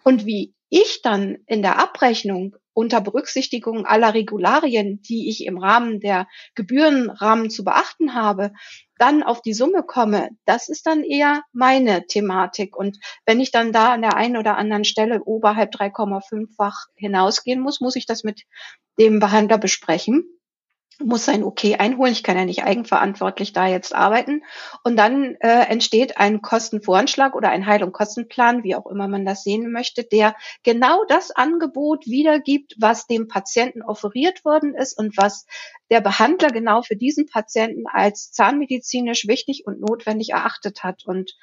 [0.04, 6.00] Und wie ich dann in der Abrechnung unter Berücksichtigung aller Regularien, die ich im Rahmen
[6.00, 8.52] der Gebührenrahmen zu beachten habe,
[8.98, 12.76] dann auf die Summe komme, das ist dann eher meine Thematik.
[12.76, 17.80] Und wenn ich dann da an der einen oder anderen Stelle oberhalb 3,5-fach hinausgehen muss,
[17.80, 18.44] muss ich das mit
[18.98, 20.26] dem Behandler besprechen
[21.06, 22.14] muss sein Okay einholen.
[22.14, 24.44] Ich kann ja nicht eigenverantwortlich da jetzt arbeiten.
[24.84, 29.26] Und dann äh, entsteht ein Kostenvoranschlag oder ein Heil- und Kostenplan, wie auch immer man
[29.26, 35.18] das sehen möchte, der genau das Angebot wiedergibt, was dem Patienten offeriert worden ist und
[35.18, 35.46] was
[35.90, 41.06] der Behandler genau für diesen Patienten als zahnmedizinisch wichtig und notwendig erachtet hat.
[41.06, 41.36] Und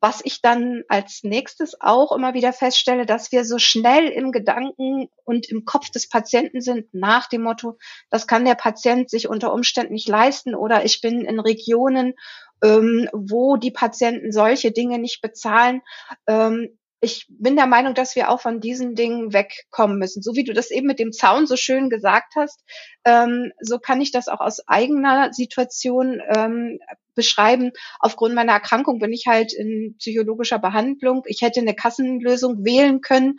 [0.00, 5.08] was ich dann als nächstes auch immer wieder feststelle, dass wir so schnell im Gedanken
[5.24, 7.78] und im Kopf des Patienten sind nach dem Motto,
[8.10, 12.14] das kann der Patient sich unter Umständen nicht leisten oder ich bin in Regionen,
[12.62, 15.82] ähm, wo die Patienten solche Dinge nicht bezahlen.
[16.26, 20.22] Ähm, ich bin der Meinung, dass wir auch von diesen Dingen wegkommen müssen.
[20.22, 22.64] So wie du das eben mit dem Zaun so schön gesagt hast,
[23.04, 26.78] ähm, so kann ich das auch aus eigener Situation ähm,
[27.14, 27.72] beschreiben.
[28.00, 31.22] Aufgrund meiner Erkrankung bin ich halt in psychologischer Behandlung.
[31.26, 33.36] Ich hätte eine Kassenlösung wählen können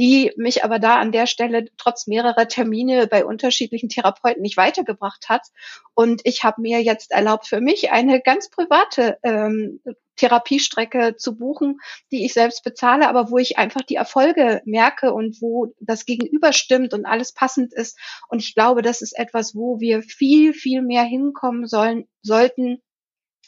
[0.00, 5.28] die mich aber da an der Stelle trotz mehrerer Termine bei unterschiedlichen Therapeuten nicht weitergebracht
[5.28, 5.48] hat.
[5.92, 9.82] Und ich habe mir jetzt erlaubt, für mich eine ganz private ähm,
[10.16, 15.42] Therapiestrecke zu buchen, die ich selbst bezahle, aber wo ich einfach die Erfolge merke und
[15.42, 17.98] wo das Gegenüber stimmt und alles passend ist.
[18.28, 22.80] Und ich glaube, das ist etwas, wo wir viel, viel mehr hinkommen sollen, sollten,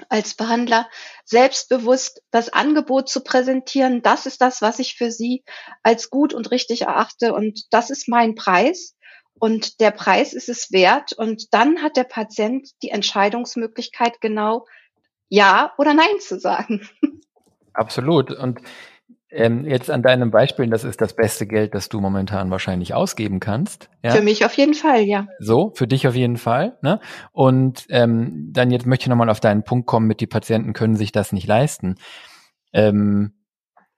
[0.09, 0.89] als Behandler
[1.25, 4.03] selbstbewusst das Angebot zu präsentieren.
[4.03, 5.45] Das ist das, was ich für Sie
[5.83, 7.35] als gut und richtig erachte.
[7.35, 8.97] Und das ist mein Preis.
[9.35, 11.13] Und der Preis ist es wert.
[11.13, 14.67] Und dann hat der Patient die Entscheidungsmöglichkeit, genau
[15.29, 16.89] Ja oder Nein zu sagen.
[17.73, 18.31] Absolut.
[18.31, 18.61] Und
[19.33, 23.41] ähm, jetzt an deinem Beispiel, das ist das beste Geld, das du momentan wahrscheinlich ausgeben
[23.41, 23.89] kannst.
[24.03, 24.11] Ja?
[24.11, 25.27] Für mich auf jeden Fall, ja.
[25.39, 26.77] So, für dich auf jeden Fall.
[26.83, 27.01] Ne?
[27.33, 30.97] Und ähm, dann jetzt möchte ich nochmal auf deinen Punkt kommen, mit die Patienten können
[30.97, 31.97] sich das nicht leisten.
[32.73, 33.33] Ähm,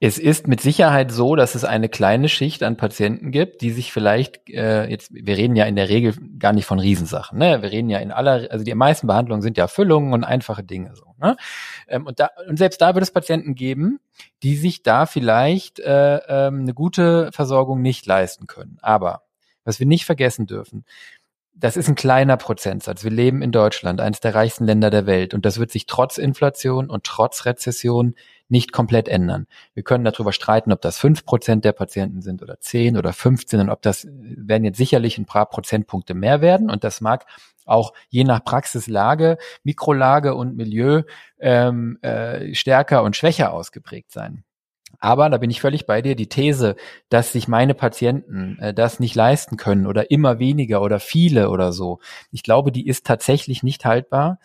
[0.07, 3.91] es ist mit Sicherheit so, dass es eine kleine Schicht an Patienten gibt, die sich
[3.91, 7.63] vielleicht äh, jetzt, wir reden ja in der Regel gar nicht von Riesensachen, ne?
[7.63, 10.95] Wir reden ja in aller, also die meisten Behandlungen sind ja Füllungen und einfache Dinge
[10.95, 11.15] so.
[11.17, 11.39] Ne?
[11.89, 13.99] Ähm, und da und selbst da wird es Patienten geben,
[14.43, 18.77] die sich da vielleicht äh, ähm, eine gute Versorgung nicht leisten können.
[18.83, 19.23] Aber
[19.65, 20.85] was wir nicht vergessen dürfen,
[21.55, 23.05] das ist ein kleiner Prozentsatz.
[23.05, 26.19] Wir leben in Deutschland, eines der reichsten Länder der Welt, und das wird sich trotz
[26.19, 28.17] Inflation und trotz Rezession
[28.49, 29.47] nicht komplett ändern.
[29.75, 33.61] Wir können darüber streiten, ob das fünf Prozent der Patienten sind oder zehn oder 15
[33.61, 37.27] und ob das werden jetzt sicherlich ein paar Prozentpunkte mehr werden und das mag
[37.67, 41.03] auch je nach Praxislage, Mikrolage und Milieu
[41.41, 44.45] ähm, äh, stärker und schwächer ausgeprägt sein.
[45.01, 46.15] Aber da bin ich völlig bei dir.
[46.15, 46.77] Die These,
[47.09, 51.73] dass sich meine Patienten äh, das nicht leisten können oder immer weniger oder viele oder
[51.73, 54.39] so, ich glaube, die ist tatsächlich nicht haltbar,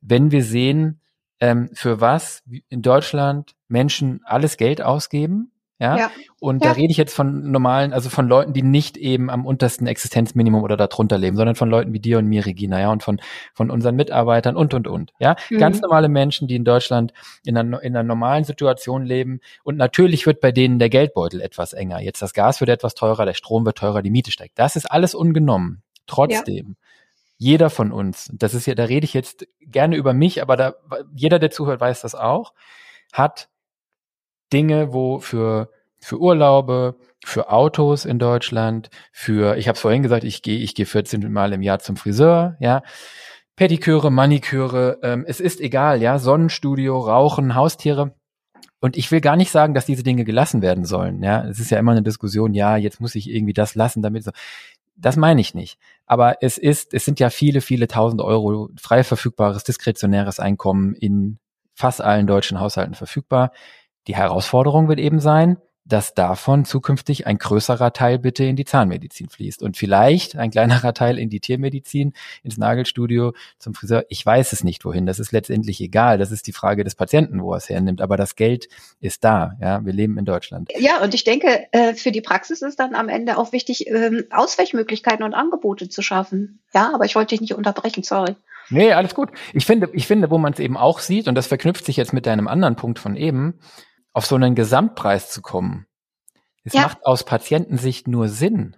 [0.00, 1.00] wenn wir sehen,
[1.40, 5.96] ähm, für was in Deutschland Menschen alles Geld ausgeben, Ja.
[5.96, 6.10] ja.
[6.38, 6.70] Und ja.
[6.70, 10.62] da rede ich jetzt von normalen, also von Leuten, die nicht eben am untersten Existenzminimum
[10.62, 13.20] oder darunter leben, sondern von Leuten wie dir und mir, Regina, ja, und von,
[13.54, 15.12] von unseren Mitarbeitern und, und, und.
[15.18, 15.36] Ja.
[15.48, 15.58] Mhm.
[15.58, 17.12] Ganz normale Menschen, die in Deutschland
[17.44, 19.40] in einer, in einer normalen Situation leben.
[19.64, 22.00] Und natürlich wird bei denen der Geldbeutel etwas enger.
[22.00, 24.58] Jetzt das Gas wird etwas teurer, der Strom wird teurer, die Miete steigt.
[24.58, 25.82] Das ist alles ungenommen.
[26.06, 26.66] Trotzdem.
[26.68, 26.89] Ja
[27.40, 30.74] jeder von uns, das ist ja, da rede ich jetzt gerne über mich, aber da,
[31.14, 32.52] jeder, der zuhört, weiß das auch,
[33.14, 33.48] hat
[34.52, 40.24] Dinge, wo für, für Urlaube, für Autos in Deutschland, für, ich habe es vorhin gesagt,
[40.24, 42.82] ich gehe ich gehe 14 Mal im Jahr zum Friseur, ja,
[43.56, 48.14] Pediküre, Maniküre, ähm, es ist egal, ja, Sonnenstudio, Rauchen, Haustiere.
[48.82, 51.22] Und ich will gar nicht sagen, dass diese Dinge gelassen werden sollen.
[51.22, 52.54] Ja, es ist ja immer eine Diskussion.
[52.54, 54.30] Ja, jetzt muss ich irgendwie das lassen, damit so.
[55.00, 55.78] Das meine ich nicht.
[56.06, 61.38] Aber es ist, es sind ja viele, viele tausend Euro frei verfügbares diskretionäres Einkommen in
[61.74, 63.52] fast allen deutschen Haushalten verfügbar.
[64.06, 65.56] Die Herausforderung wird eben sein,
[65.92, 70.94] dass davon zukünftig ein größerer Teil bitte in die Zahnmedizin fließt und vielleicht ein kleinerer
[70.94, 74.04] Teil in die Tiermedizin, ins Nagelstudio, zum Friseur.
[74.08, 75.06] Ich weiß es nicht wohin.
[75.06, 76.18] Das ist letztendlich egal.
[76.18, 78.00] Das ist die Frage des Patienten, wo er es hernimmt.
[78.00, 78.68] Aber das Geld
[79.00, 79.56] ist da.
[79.60, 80.70] Ja, wir leben in Deutschland.
[80.78, 84.24] Ja, und ich denke, äh, für die Praxis ist dann am Ende auch wichtig, ähm,
[84.30, 86.60] Ausweichmöglichkeiten und Angebote zu schaffen.
[86.72, 88.02] Ja, aber ich wollte dich nicht unterbrechen.
[88.02, 88.36] Sorry.
[88.70, 89.30] Nee, alles gut.
[89.52, 92.12] Ich finde, ich finde, wo man es eben auch sieht, und das verknüpft sich jetzt
[92.12, 93.58] mit deinem anderen Punkt von eben,
[94.12, 95.86] auf so einen Gesamtpreis zu kommen.
[96.64, 96.82] Es ja.
[96.82, 98.76] macht aus Patientensicht nur Sinn.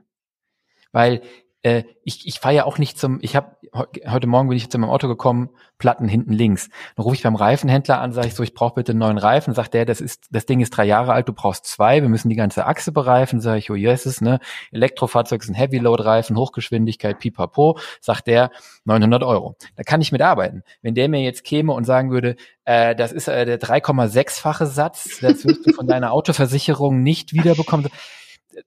[0.93, 1.22] Weil
[1.62, 4.79] äh, ich, ich fahre ja auch nicht zum, ich habe heute Morgen bin ich zu
[4.79, 5.49] meinem Auto gekommen,
[5.79, 6.68] Platten hinten links.
[6.95, 9.55] Dann rufe ich beim Reifenhändler an, sage ich so, ich brauche bitte einen neuen Reifen.
[9.55, 12.29] Sagt der, das ist, das Ding ist drei Jahre alt, du brauchst zwei, wir müssen
[12.29, 13.41] die ganze Achse bereifen.
[13.41, 14.41] Sage ich, oh yes, ne?
[14.73, 17.79] Elektrofahrzeug ist ein Heavy-Load-Reifen, Hochgeschwindigkeit, pipapo.
[18.01, 18.51] Sagt der,
[18.85, 19.57] 900 Euro.
[19.77, 20.62] Da kann ich mitarbeiten.
[20.83, 25.18] Wenn der mir jetzt käme und sagen würde, äh, das ist äh, der 3,6-fache Satz,
[25.20, 27.89] das wirst du von deiner Autoversicherung nicht wiederbekommen.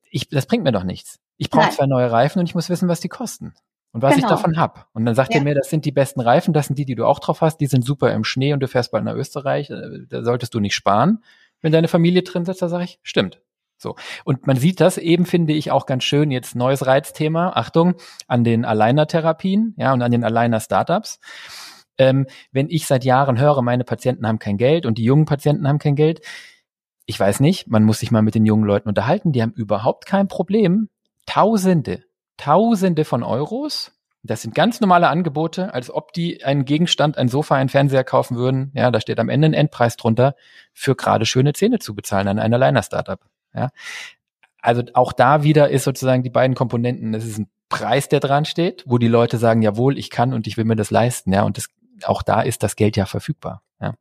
[0.10, 1.20] Ich, das bringt mir doch nichts.
[1.38, 3.54] Ich brauche zwei neue Reifen und ich muss wissen, was die kosten
[3.96, 4.28] und was genau.
[4.28, 4.90] ich davon hab.
[4.92, 5.40] Und dann sagt ja.
[5.40, 7.62] er mir, das sind die besten Reifen, das sind die, die du auch drauf hast,
[7.62, 10.60] die sind super im Schnee und du fährst bald nach Österreich, äh, da solltest du
[10.60, 11.24] nicht sparen.
[11.62, 13.40] Wenn deine Familie drin sitzt, da sage ich, stimmt.
[13.78, 13.96] So.
[14.26, 17.96] Und man sieht das eben, finde ich, auch ganz schön, jetzt neues Reizthema, Achtung,
[18.28, 21.22] an den Alleiner-Therapien, ja, und an den Alleiner-Startups.
[21.98, 25.70] Ähm, wenn ich seit Jahren höre, meine Patienten haben kein Geld und die jungen Patienten
[25.70, 26.20] haben kein Geld,
[27.06, 30.06] ich weiß nicht, man muss sich mal mit den jungen Leuten unterhalten, die haben überhaupt
[30.06, 30.90] kein Problem,
[31.26, 32.04] Tausende,
[32.38, 33.92] Tausende von Euros.
[34.24, 38.38] Das sind ganz normale Angebote, als ob die einen Gegenstand, ein Sofa, einen Fernseher kaufen
[38.38, 38.72] würden.
[38.74, 40.36] Ja, da steht am Ende ein Endpreis drunter,
[40.74, 43.20] für gerade schöne Zähne zu bezahlen an einer Liner-Startup.
[43.54, 43.70] Ja.
[44.62, 47.14] Also auch da wieder ist sozusagen die beiden Komponenten.
[47.14, 50.48] Es ist ein Preis, der dran steht, wo die Leute sagen, jawohl, ich kann und
[50.48, 51.32] ich will mir das leisten.
[51.32, 51.68] Ja, und das,
[52.04, 53.62] auch da ist das Geld ja verfügbar.
[53.80, 53.94] Ja.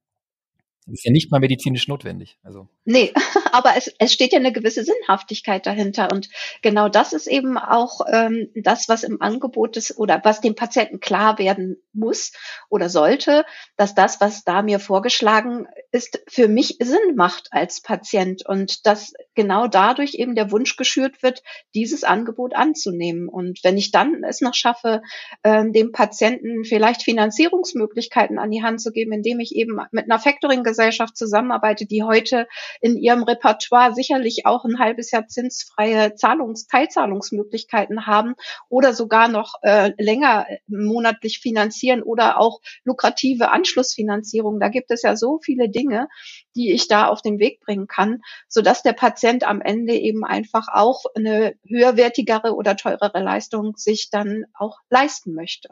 [0.86, 2.38] Das ist ja nicht mal medizinisch notwendig.
[2.42, 2.68] Also.
[2.84, 3.12] Nee,
[3.52, 6.10] aber es, es steht ja eine gewisse Sinnhaftigkeit dahinter.
[6.12, 6.28] Und
[6.60, 11.00] genau das ist eben auch ähm, das, was im Angebot ist oder was dem Patienten
[11.00, 12.32] klar werden muss
[12.68, 18.44] oder sollte, dass das, was da mir vorgeschlagen ist, für mich Sinn macht als Patient
[18.46, 21.42] und dass genau dadurch eben der Wunsch geschürt wird,
[21.74, 23.28] dieses Angebot anzunehmen.
[23.28, 25.02] Und wenn ich dann es noch schaffe,
[25.42, 30.18] ähm, dem Patienten vielleicht Finanzierungsmöglichkeiten an die Hand zu geben, indem ich eben mit einer
[30.18, 32.46] Factoring-Gesellschaft zusammenarbeite, die heute
[32.80, 38.34] in ihrem Repertoire sicherlich auch ein halbes Jahr zinsfreie Zahlungs Teilzahlungsmöglichkeiten haben
[38.68, 44.60] oder sogar noch äh, länger monatlich finanzieren oder auch lukrative Anschlussfinanzierung.
[44.60, 46.08] Da gibt es ja so viele Dinge,
[46.56, 50.24] die ich da auf den Weg bringen kann, so dass der Patient am Ende eben
[50.24, 55.68] einfach auch eine höherwertigere oder teurere Leistung sich dann auch leisten möchte.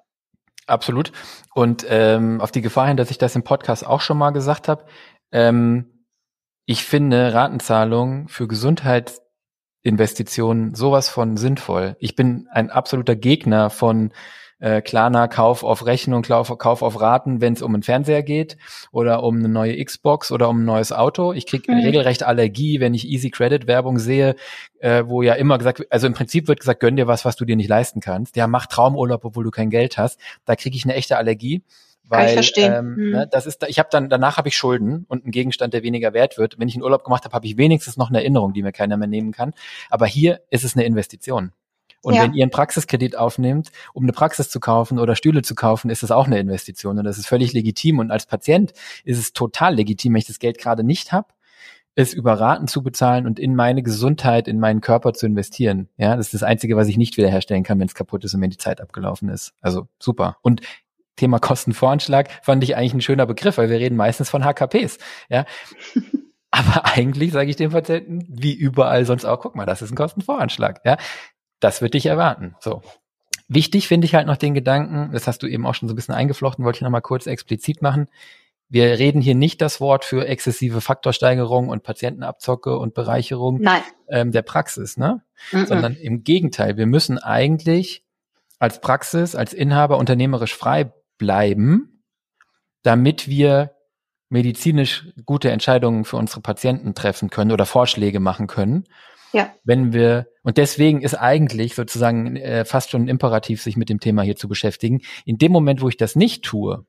[0.66, 1.12] Absolut.
[1.54, 4.68] Und ähm, auf die Gefahr hin, dass ich das im Podcast auch schon mal gesagt
[4.68, 4.86] habe,
[5.32, 6.06] ähm,
[6.66, 11.96] ich finde Ratenzahlung für Gesundheitsinvestitionen sowas von sinnvoll.
[11.98, 14.12] Ich bin ein absoluter Gegner von
[14.62, 18.56] äh, Klarna Kauf auf Rechnung, Kauf, Kauf auf Raten, wenn es um einen Fernseher geht
[18.92, 21.32] oder um eine neue Xbox oder um ein neues Auto.
[21.32, 21.80] Ich kriege mhm.
[21.80, 24.36] regelrecht Allergie, wenn ich Easy Credit Werbung sehe,
[24.78, 27.44] äh, wo ja immer gesagt, also im Prinzip wird gesagt, gönn dir was, was du
[27.44, 28.36] dir nicht leisten kannst.
[28.36, 30.20] Ja, mach Traumurlaub, obwohl du kein Geld hast.
[30.44, 31.62] Da kriege ich eine echte Allergie.
[32.04, 32.40] Weil.
[32.56, 33.10] Ähm, hm.
[33.10, 36.12] ne, das ist, ich habe dann danach habe ich Schulden und einen Gegenstand, der weniger
[36.12, 36.58] wert wird.
[36.58, 38.96] Wenn ich einen Urlaub gemacht habe, habe ich wenigstens noch eine Erinnerung, die mir keiner
[38.96, 39.54] mehr nehmen kann.
[39.90, 41.52] Aber hier ist es eine Investition.
[42.02, 42.22] Und ja.
[42.22, 46.02] wenn ihr einen Praxiskredit aufnehmt, um eine Praxis zu kaufen oder Stühle zu kaufen, ist
[46.02, 46.98] das auch eine Investition.
[46.98, 48.00] Und das ist völlig legitim.
[48.00, 48.72] Und als Patient
[49.04, 51.28] ist es total legitim, wenn ich das Geld gerade nicht habe,
[51.94, 55.88] es über Raten zu bezahlen und in meine Gesundheit, in meinen Körper zu investieren.
[55.96, 58.40] Ja, das ist das Einzige, was ich nicht wiederherstellen kann, wenn es kaputt ist und
[58.40, 59.52] wenn die Zeit abgelaufen ist.
[59.60, 60.38] Also super.
[60.42, 60.62] Und
[61.16, 64.98] Thema Kostenvoranschlag fand ich eigentlich ein schöner Begriff, weil wir reden meistens von HKPs.
[65.28, 65.44] Ja.
[66.50, 69.96] Aber eigentlich sage ich dem Patienten, wie überall sonst auch, guck mal, das ist ein
[69.96, 70.80] Kostenvoranschlag.
[70.84, 70.96] Ja,
[71.62, 72.54] das wird dich erwarten.
[72.60, 72.82] So.
[73.48, 75.96] Wichtig finde ich halt noch den Gedanken, das hast du eben auch schon so ein
[75.96, 78.08] bisschen eingeflochten, wollte ich nochmal kurz explizit machen.
[78.68, 83.60] Wir reden hier nicht das Wort für exzessive Faktorsteigerung und Patientenabzocke und Bereicherung
[84.08, 85.22] ähm, der Praxis, ne?
[85.52, 88.02] Mm Sondern im Gegenteil, wir müssen eigentlich
[88.58, 92.02] als Praxis, als Inhaber unternehmerisch frei bleiben,
[92.82, 93.72] damit wir
[94.30, 98.84] medizinisch gute Entscheidungen für unsere Patienten treffen können oder Vorschläge machen können.
[99.32, 99.52] Ja.
[99.64, 104.00] Wenn wir, und deswegen ist eigentlich sozusagen äh, fast schon ein Imperativ, sich mit dem
[104.00, 105.00] Thema hier zu beschäftigen.
[105.24, 106.84] In dem Moment, wo ich das nicht tue,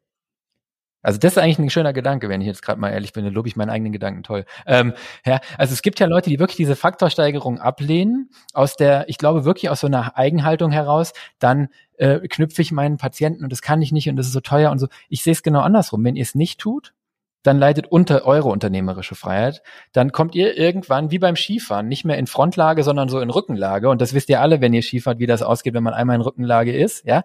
[1.04, 3.34] also das ist eigentlich ein schöner Gedanke, wenn ich jetzt gerade mal ehrlich bin, dann
[3.34, 4.46] lobe ich meinen eigenen Gedanken toll.
[4.66, 4.94] Ähm,
[5.26, 9.44] ja, also es gibt ja Leute, die wirklich diese Faktorsteigerung ablehnen, aus der, ich glaube
[9.44, 11.68] wirklich aus so einer Eigenhaltung heraus, dann
[11.98, 14.72] äh, knüpfe ich meinen Patienten und das kann ich nicht und das ist so teuer
[14.72, 14.88] und so.
[15.10, 16.04] Ich sehe es genau andersrum.
[16.06, 16.94] Wenn ihr es nicht tut,
[17.44, 19.62] dann leidet unter eure unternehmerische Freiheit.
[19.91, 23.89] Dann kommt ihr irgendwann wie beim Skifahren nicht mehr in Frontlage, sondern so in Rückenlage.
[23.89, 26.22] Und das wisst ihr alle, wenn ihr Skifahrt, wie das ausgeht, wenn man einmal in
[26.22, 27.24] Rückenlage ist, ja.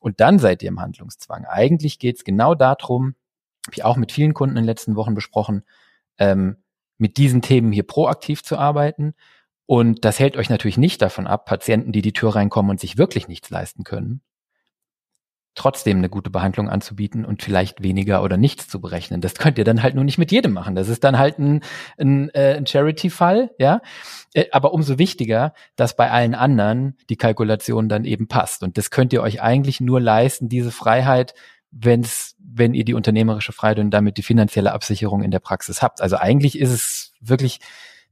[0.00, 1.44] Und dann seid ihr im Handlungszwang.
[1.44, 3.14] Eigentlich geht's genau darum,
[3.66, 5.62] habe ich auch mit vielen Kunden in den letzten Wochen besprochen,
[6.18, 6.56] ähm,
[6.98, 9.14] mit diesen Themen hier proaktiv zu arbeiten.
[9.66, 12.98] Und das hält euch natürlich nicht davon ab, Patienten, die die Tür reinkommen und sich
[12.98, 14.20] wirklich nichts leisten können,
[15.54, 19.20] trotzdem eine gute Behandlung anzubieten und vielleicht weniger oder nichts zu berechnen.
[19.20, 20.74] Das könnt ihr dann halt nur nicht mit jedem machen.
[20.74, 21.62] Das ist dann halt ein,
[21.98, 23.80] ein, äh, ein Charity-Fall, ja.
[24.32, 28.62] Äh, aber umso wichtiger, dass bei allen anderen die Kalkulation dann eben passt.
[28.62, 31.34] Und das könnt ihr euch eigentlich nur leisten, diese Freiheit,
[31.72, 36.00] wenn's, wenn ihr die unternehmerische Freiheit und damit die finanzielle Absicherung in der Praxis habt.
[36.00, 37.60] Also eigentlich ist es wirklich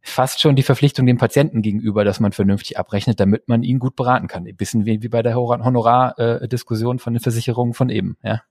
[0.08, 3.96] fast schon die Verpflichtung dem Patienten gegenüber, dass man vernünftig abrechnet, damit man ihn gut
[3.96, 4.46] beraten kann.
[4.46, 8.16] Ein bisschen wie, wie bei der Honorardiskussion von den Versicherungen von eben.
[8.22, 8.42] Ja.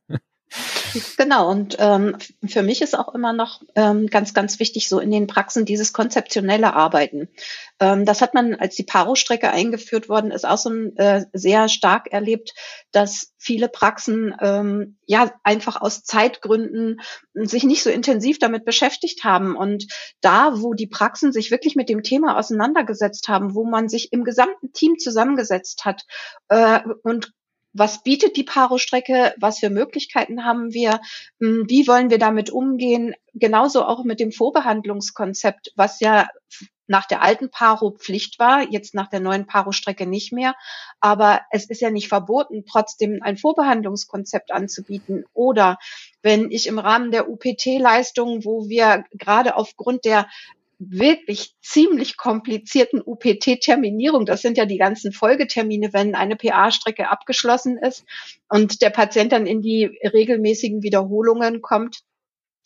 [1.18, 5.12] Genau, und ähm, für mich ist auch immer noch ähm, ganz, ganz wichtig, so in
[5.12, 7.30] den Praxen dieses konzeptionelle Arbeiten.
[7.80, 12.08] Ähm, das hat man, als die Paro-Strecke eingeführt worden ist, auch so äh, sehr stark
[12.12, 12.54] erlebt,
[12.92, 17.02] dass viele Praxen ähm, ja einfach aus Zeitgründen
[17.34, 19.56] sich nicht so intensiv damit beschäftigt haben.
[19.56, 19.88] Und
[20.22, 24.24] da, wo die Praxen sich wirklich mit dem Thema auseinandergesetzt haben, wo man sich im
[24.24, 26.06] gesamten Team zusammengesetzt hat
[26.50, 27.32] äh, und
[27.78, 30.99] was bietet die Paro-Strecke, was für Möglichkeiten haben wir,
[31.39, 36.28] hm, wie wollen wir damit umgehen, genauso auch mit dem Vorbehandlungskonzept, was ja
[36.88, 40.55] nach der alten Paro Pflicht war, jetzt nach der neuen Paro-Strecke nicht mehr.
[41.01, 45.25] Aber es ist ja nicht verboten, trotzdem ein Vorbehandlungskonzept anzubieten.
[45.34, 45.78] Oder
[46.21, 50.28] wenn ich im Rahmen der UPT-Leistungen, wo wir gerade aufgrund der
[50.80, 54.25] wirklich ziemlich komplizierten UPT-Terminierung.
[54.25, 58.05] Das sind ja die ganzen Folgetermine, wenn eine PA-Strecke abgeschlossen ist
[58.47, 62.01] und der Patient dann in die regelmäßigen Wiederholungen kommt.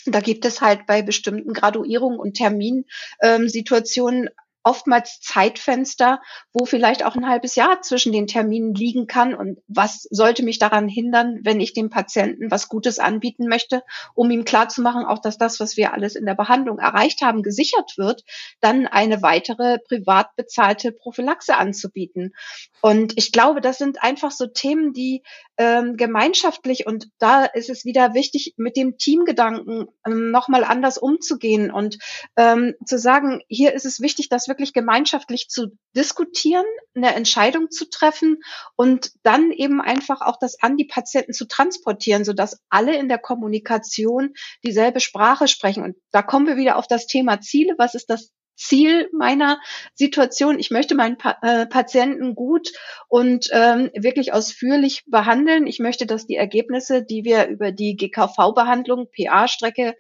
[0.06, 4.30] Da gibt es halt bei bestimmten Graduierungen und Terminsituationen
[4.64, 6.22] oftmals Zeitfenster,
[6.54, 9.34] wo vielleicht auch ein halbes Jahr zwischen den Terminen liegen kann.
[9.34, 13.84] Und was sollte mich daran hindern, wenn ich dem Patienten was Gutes anbieten möchte,
[14.14, 17.98] um ihm klarzumachen, auch dass das, was wir alles in der Behandlung erreicht haben, gesichert
[17.98, 18.24] wird,
[18.60, 22.34] dann eine weitere privat bezahlte Prophylaxe anzubieten.
[22.82, 25.24] Und ich glaube, das sind einfach so Themen, die
[25.62, 31.70] ähm, gemeinschaftlich und da ist es wieder wichtig, mit dem Teamgedanken ähm, nochmal anders umzugehen
[31.70, 32.00] und
[32.36, 37.88] ähm, zu sagen, hier ist es wichtig, das wirklich gemeinschaftlich zu diskutieren, eine Entscheidung zu
[37.88, 38.40] treffen
[38.76, 43.20] und dann eben einfach auch das an die Patienten zu transportieren, sodass alle in der
[43.20, 44.34] Kommunikation
[44.64, 45.84] dieselbe Sprache sprechen.
[45.84, 47.76] Und da kommen wir wieder auf das Thema Ziele.
[47.78, 48.32] Was ist das
[48.62, 49.60] Ziel meiner
[49.96, 50.60] Situation.
[50.60, 52.72] Ich möchte meinen pa äh, Patienten gut
[53.08, 55.68] und ähm, wirklich ausführlich behandeln.
[55.68, 59.96] Ich möchte, dass die Ergebnisse, die wir über die GKV-Behandlung, PA-Strecke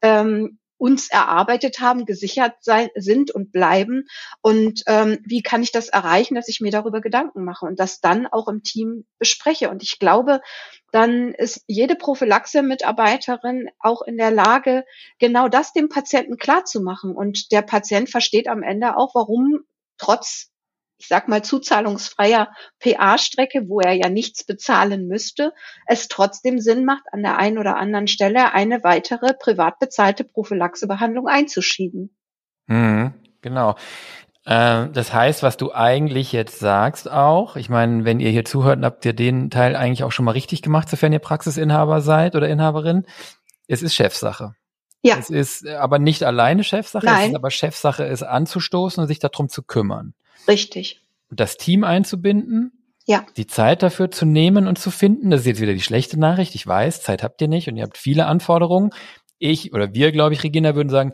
[0.00, 4.06] ähm, uns erarbeitet haben, gesichert sein, sind und bleiben.
[4.42, 8.00] Und ähm, wie kann ich das erreichen, dass ich mir darüber Gedanken mache und das
[8.00, 9.70] dann auch im Team bespreche.
[9.70, 10.40] Und ich glaube,
[10.96, 14.84] dann ist jede Prophylaxe-Mitarbeiterin auch in der Lage,
[15.18, 17.14] genau das dem Patienten klarzumachen.
[17.14, 19.60] Und der Patient versteht am Ende auch, warum
[19.98, 20.50] trotz
[20.98, 25.52] ich sag mal, zuzahlungsfreier PA-Strecke, wo er ja nichts bezahlen müsste,
[25.86, 31.28] es trotzdem Sinn macht, an der einen oder anderen Stelle eine weitere privat bezahlte Prophylaxebehandlung
[31.28, 32.16] einzuschieben.
[32.66, 33.76] Mhm, genau.
[34.46, 38.80] Äh, das heißt, was du eigentlich jetzt sagst auch, ich meine, wenn ihr hier zuhört,
[38.82, 42.48] habt ihr den Teil eigentlich auch schon mal richtig gemacht, sofern ihr Praxisinhaber seid oder
[42.48, 43.06] Inhaberin.
[43.66, 44.54] Es ist Chefsache.
[45.02, 45.18] Ja.
[45.18, 47.22] Es ist aber nicht alleine Chefsache, Nein.
[47.22, 50.14] es ist aber Chefsache, es anzustoßen und sich darum zu kümmern.
[50.46, 51.02] Richtig.
[51.28, 52.72] Das Team einzubinden,
[53.04, 53.26] ja.
[53.36, 55.30] die Zeit dafür zu nehmen und zu finden.
[55.30, 56.54] Das ist jetzt wieder die schlechte Nachricht.
[56.54, 58.90] Ich weiß, Zeit habt ihr nicht und ihr habt viele Anforderungen.
[59.38, 61.12] Ich oder wir, glaube ich, Regina, würden sagen,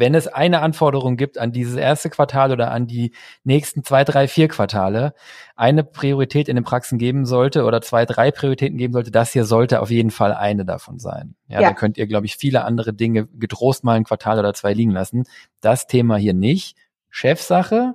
[0.00, 3.12] wenn es eine Anforderung gibt an dieses erste Quartal oder an die
[3.44, 5.12] nächsten zwei, drei, vier Quartale,
[5.56, 9.44] eine Priorität in den Praxen geben sollte oder zwei, drei Prioritäten geben sollte, das hier
[9.44, 11.36] sollte auf jeden Fall eine davon sein.
[11.48, 11.68] Ja, ja.
[11.68, 14.90] da könnt ihr, glaube ich, viele andere Dinge getrost mal ein Quartal oder zwei liegen
[14.90, 15.24] lassen.
[15.60, 16.76] Das Thema hier nicht.
[17.10, 17.94] Chefsache,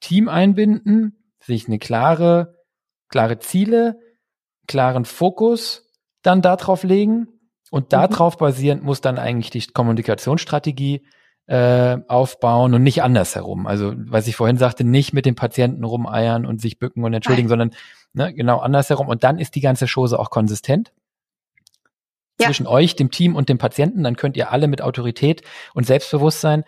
[0.00, 2.56] Team einbinden, sich eine klare,
[3.08, 4.00] klare Ziele,
[4.66, 5.86] klaren Fokus
[6.22, 7.28] dann darauf legen
[7.70, 7.88] und mhm.
[7.90, 11.06] darauf basierend muss dann eigentlich die Kommunikationsstrategie
[11.48, 13.66] äh, aufbauen und nicht andersherum.
[13.66, 17.48] Also, was ich vorhin sagte, nicht mit dem Patienten rumeiern und sich bücken und entschuldigen,
[17.48, 17.70] Nein.
[17.70, 17.78] sondern
[18.12, 19.08] ne, genau andersherum.
[19.08, 20.92] Und dann ist die ganze Chose auch konsistent
[22.38, 22.46] ja.
[22.46, 24.04] zwischen euch, dem Team und dem Patienten.
[24.04, 25.42] Dann könnt ihr alle mit Autorität
[25.72, 26.64] und Selbstbewusstsein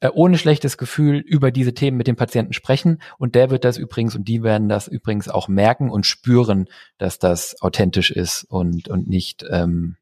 [0.00, 3.00] äh, ohne schlechtes Gefühl über diese Themen mit dem Patienten sprechen.
[3.18, 6.66] Und der wird das übrigens und die werden das übrigens auch merken und spüren,
[6.98, 9.96] dass das authentisch ist und, und nicht ähm,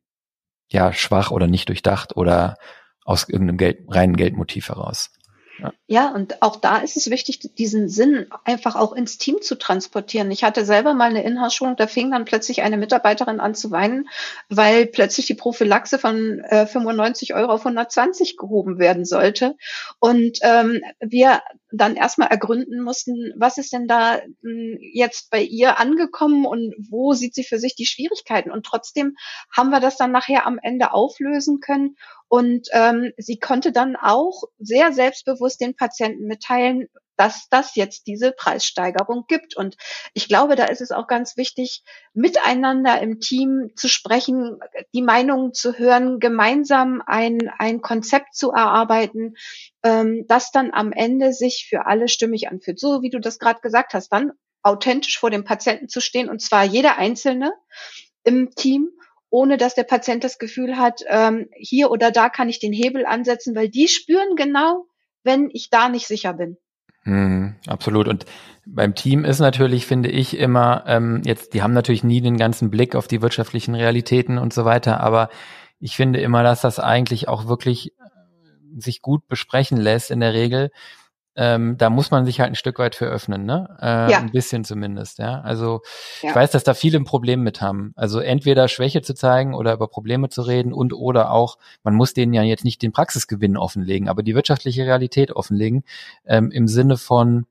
[0.70, 2.56] ja schwach oder nicht durchdacht oder
[3.04, 5.10] aus irgendeinem Geld, reinen Geldmotiv heraus.
[5.86, 6.12] Ja.
[6.14, 10.30] und auch da ist es wichtig, diesen Sinn einfach auch ins Team zu transportieren.
[10.30, 14.08] Ich hatte selber mal eine Inhouse-Schulung, da fing dann plötzlich eine Mitarbeiterin an zu weinen,
[14.48, 19.56] weil plötzlich die Prophylaxe von äh, 95 Euro auf 120 gehoben werden sollte.
[20.00, 21.42] Und ähm, wir
[21.72, 27.12] dann erstmal ergründen mussten, was ist denn da hm, jetzt bei ihr angekommen und wo
[27.14, 28.50] sieht sie für sich die Schwierigkeiten.
[28.50, 29.16] Und trotzdem
[29.50, 31.96] haben wir das dann nachher am Ende auflösen können.
[32.32, 38.32] Und ähm, sie konnte dann auch sehr selbstbewusst den Patienten mitteilen, dass das jetzt diese
[38.32, 39.54] Preissteigerung gibt.
[39.54, 39.76] Und
[40.14, 41.82] ich glaube, da ist es auch ganz wichtig,
[42.14, 44.60] miteinander im Team zu sprechen,
[44.94, 49.34] die Meinungen zu hören, gemeinsam ein, ein Konzept zu erarbeiten,
[49.82, 52.80] ähm, das dann am Ende sich für alle stimmig anfühlt.
[52.80, 56.40] So wie du das gerade gesagt hast, dann authentisch vor dem Patienten zu stehen und
[56.40, 57.52] zwar jeder Einzelne
[58.24, 58.88] im Team
[59.32, 63.06] ohne dass der Patient das Gefühl hat, ähm, hier oder da kann ich den Hebel
[63.06, 64.84] ansetzen, weil die spüren genau,
[65.24, 66.58] wenn ich da nicht sicher bin.
[67.04, 68.08] Mhm, absolut.
[68.08, 68.26] Und
[68.66, 72.70] beim Team ist natürlich, finde ich, immer, ähm, jetzt, die haben natürlich nie den ganzen
[72.70, 75.30] Blick auf die wirtschaftlichen Realitäten und so weiter, aber
[75.80, 80.34] ich finde immer, dass das eigentlich auch wirklich äh, sich gut besprechen lässt in der
[80.34, 80.70] Regel
[81.34, 83.76] ähm, da muss man sich halt ein Stück weit für öffnen, ne?
[83.80, 84.18] Äh, ja.
[84.18, 85.40] Ein bisschen zumindest, ja.
[85.40, 85.80] Also
[86.20, 86.28] ja.
[86.28, 87.92] ich weiß, dass da viele ein Problem mit haben.
[87.96, 92.12] Also entweder Schwäche zu zeigen oder über Probleme zu reden und oder auch, man muss
[92.12, 95.84] denen ja jetzt nicht den Praxisgewinn offenlegen, aber die wirtschaftliche Realität offenlegen,
[96.26, 97.46] ähm, im Sinne von,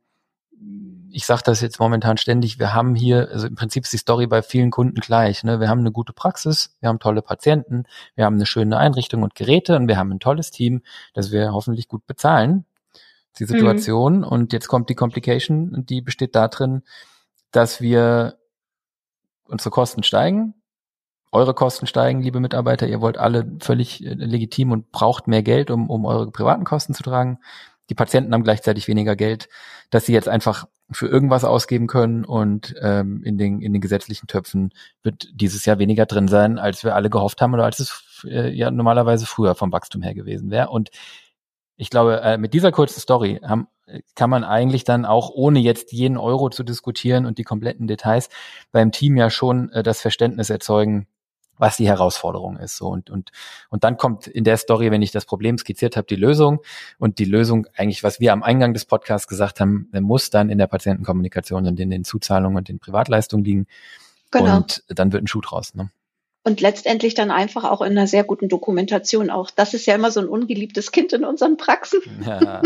[1.09, 4.27] ich sage das jetzt momentan ständig, wir haben hier, also im Prinzip ist die Story
[4.27, 5.43] bei vielen Kunden gleich.
[5.43, 5.59] Ne?
[5.59, 9.33] Wir haben eine gute Praxis, wir haben tolle Patienten, wir haben eine schöne Einrichtung und
[9.33, 10.83] Geräte und wir haben ein tolles Team,
[11.15, 12.65] das wir hoffentlich gut bezahlen
[13.39, 14.19] die Situation.
[14.19, 14.23] Mhm.
[14.23, 16.83] Und jetzt kommt die Complication, die besteht darin,
[17.51, 18.37] dass wir
[19.45, 20.55] unsere Kosten steigen,
[21.31, 25.71] eure Kosten steigen, liebe Mitarbeiter, ihr wollt alle völlig äh, legitim und braucht mehr Geld,
[25.71, 27.39] um, um eure privaten Kosten zu tragen.
[27.89, 29.49] Die Patienten haben gleichzeitig weniger Geld,
[29.89, 34.27] dass sie jetzt einfach für irgendwas ausgeben können und ähm, in, den, in den gesetzlichen
[34.27, 34.73] Töpfen
[35.03, 38.49] wird dieses Jahr weniger drin sein, als wir alle gehofft haben oder als es äh,
[38.53, 40.69] ja normalerweise früher vom Wachstum her gewesen wäre.
[40.69, 40.89] Und
[41.81, 43.67] ich glaube, äh, mit dieser kurzen Story haben,
[44.13, 48.29] kann man eigentlich dann auch, ohne jetzt jeden Euro zu diskutieren und die kompletten Details,
[48.71, 51.07] beim Team ja schon äh, das Verständnis erzeugen,
[51.57, 52.77] was die Herausforderung ist.
[52.77, 53.31] So und und
[53.69, 56.59] und dann kommt in der Story, wenn ich das Problem skizziert habe, die Lösung
[56.99, 60.59] und die Lösung eigentlich, was wir am Eingang des Podcasts gesagt haben, muss dann in
[60.59, 63.65] der Patientenkommunikation und in den Zuzahlungen und den Privatleistungen liegen.
[64.29, 64.57] Genau.
[64.57, 65.73] Und dann wird ein Schuh draus.
[65.73, 65.89] Ne?
[66.43, 69.51] Und letztendlich dann einfach auch in einer sehr guten Dokumentation auch.
[69.51, 72.01] Das ist ja immer so ein ungeliebtes Kind in unseren Praxen.
[72.25, 72.61] Ja.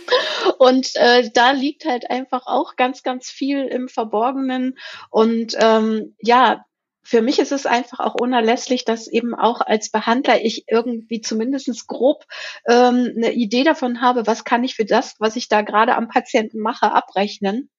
[0.58, 4.76] und äh, da liegt halt einfach auch ganz, ganz viel im Verborgenen.
[5.10, 6.64] Und ähm, ja,
[7.02, 11.86] für mich ist es einfach auch unerlässlich, dass eben auch als Behandler ich irgendwie zumindestens
[11.86, 12.24] grob
[12.66, 16.08] ähm, eine Idee davon habe, was kann ich für das, was ich da gerade am
[16.08, 17.70] Patienten mache, abrechnen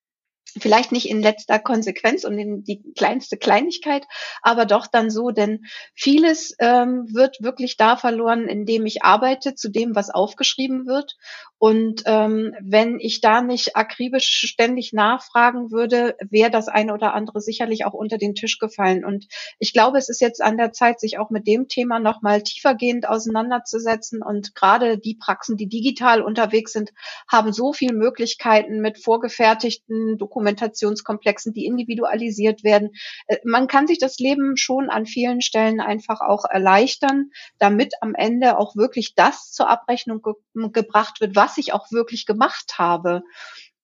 [0.57, 4.05] vielleicht nicht in letzter Konsequenz und in die kleinste Kleinigkeit,
[4.41, 9.69] aber doch dann so, denn vieles ähm, wird wirklich da verloren, indem ich arbeite zu
[9.69, 11.17] dem, was aufgeschrieben wird.
[11.57, 17.41] Und ähm, wenn ich da nicht akribisch ständig nachfragen würde, wäre das eine oder andere
[17.41, 19.03] sicherlich auch unter den Tisch gefallen.
[19.03, 19.27] Und
[19.59, 23.07] ich glaube, es ist jetzt an der Zeit, sich auch mit dem Thema nochmal tiefergehend
[23.07, 24.21] auseinanderzusetzen.
[24.21, 26.93] Und gerade die Praxen, die digital unterwegs sind,
[27.27, 32.91] haben so viele Möglichkeiten mit vorgefertigten Dokumenten Dokumentationskomplexen, die individualisiert werden.
[33.27, 38.13] Äh, man kann sich das Leben schon an vielen Stellen einfach auch erleichtern, damit am
[38.15, 40.33] Ende auch wirklich das zur Abrechnung ge
[40.71, 43.23] gebracht wird, was ich auch wirklich gemacht habe.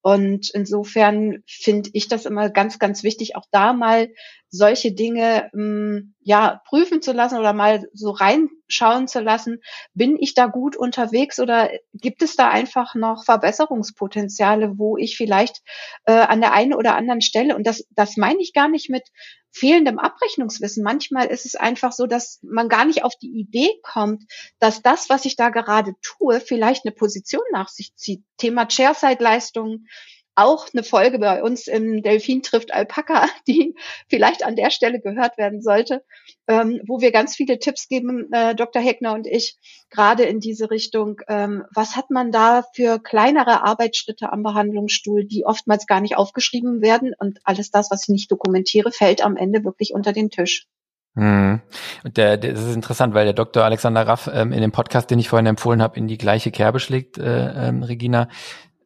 [0.02, 4.08] Und insofern finde ich das immer ganz, ganz wichtig, auch da mal
[4.48, 9.60] solche Dinge ähm, ja prüfen zu lassen oder mal so reinschauen zu lassen.
[9.94, 15.62] Bin ich da gut unterwegs oder gibt es da einfach noch Verbesserungspotenziale, wo ich vielleicht
[16.04, 19.04] äh, an der einen oder anderen Stelle und das das meine ich gar nicht mit
[19.52, 20.82] fehlendem Abrechnungswissen.
[20.82, 24.24] Manchmal ist es einfach so, dass man gar nicht auf die Idee kommt,
[24.58, 28.24] dass das, was ich da gerade tue, vielleicht eine Position nach sich zieht.
[28.38, 29.86] Thema Chairside-Leistungen,
[30.34, 33.74] auch eine Folge bei uns im Delfin trifft Alpaka, die
[34.08, 36.04] vielleicht an der Stelle gehört werden sollte,
[36.48, 38.82] ähm, wo wir ganz viele Tipps geben, äh, Dr.
[38.82, 39.58] Heckner und ich,
[39.90, 41.20] gerade in diese Richtung.
[41.28, 46.80] Ähm, was hat man da für kleinere Arbeitsschritte am Behandlungsstuhl, die oftmals gar nicht aufgeschrieben
[46.82, 50.66] werden und alles das, was ich nicht dokumentiere, fällt am Ende wirklich unter den Tisch.
[51.14, 51.60] Hm.
[52.04, 53.62] Und der, der, das ist interessant, weil der Dr.
[53.62, 56.80] Alexander Raff ähm, in dem Podcast, den ich vorhin empfohlen habe, in die gleiche Kerbe
[56.80, 58.28] schlägt, äh, ähm, Regina,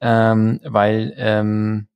[0.01, 1.89] ähm, weil ähm,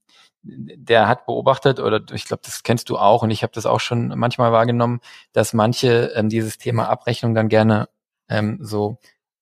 [0.42, 3.80] der hat beobachtet, oder ich glaube, das kennst du auch, und ich habe das auch
[3.80, 5.00] schon manchmal wahrgenommen,
[5.32, 7.88] dass manche ähm, dieses Thema Abrechnung dann gerne
[8.28, 8.98] ähm, so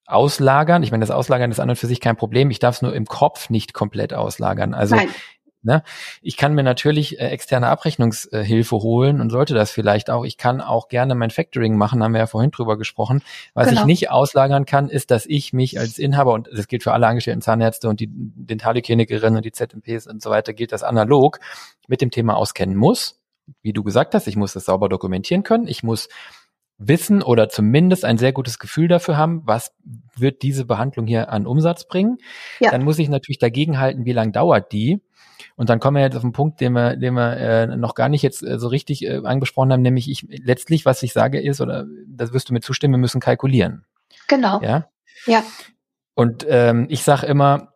[0.07, 0.83] auslagern.
[0.83, 2.51] Ich meine, das Auslagern ist an und für sich kein Problem.
[2.51, 4.75] Ich darf es nur im Kopf nicht komplett auslagern.
[4.75, 5.09] Also Nein.
[5.69, 5.83] Ne?
[6.23, 10.25] Ich kann mir natürlich äh, externe Abrechnungshilfe holen und sollte das vielleicht auch.
[10.25, 13.23] Ich kann auch gerne mein Factoring machen, haben wir ja vorhin drüber gesprochen.
[13.53, 13.83] Was genau.
[13.83, 17.07] ich nicht auslagern kann, ist, dass ich mich als Inhaber, und das gilt für alle
[17.07, 21.39] angestellten Zahnärzte und die Dentalhygienikerinnen und die ZMPs und so weiter, gilt das analog,
[21.87, 23.21] mit dem Thema auskennen muss.
[23.61, 25.69] Wie du gesagt hast, ich muss das sauber dokumentieren können.
[25.69, 26.09] Ich muss
[26.79, 29.75] wissen oder zumindest ein sehr gutes Gefühl dafür haben, was
[30.17, 32.19] wird diese Behandlung hier an Umsatz bringen.
[32.61, 32.71] Ja.
[32.71, 35.03] Dann muss ich natürlich dagegen halten, wie lang dauert die.
[35.57, 38.09] Und dann kommen wir jetzt auf einen Punkt, den wir, den wir äh, noch gar
[38.09, 41.61] nicht jetzt äh, so richtig äh, angesprochen haben, nämlich ich letztlich, was ich sage, ist,
[41.61, 43.85] oder das wirst du mir zustimmen, wir müssen kalkulieren.
[44.29, 44.61] Genau.
[44.63, 44.89] Ja.
[45.27, 45.43] Ja.
[46.15, 47.73] Und ähm, ich sage immer,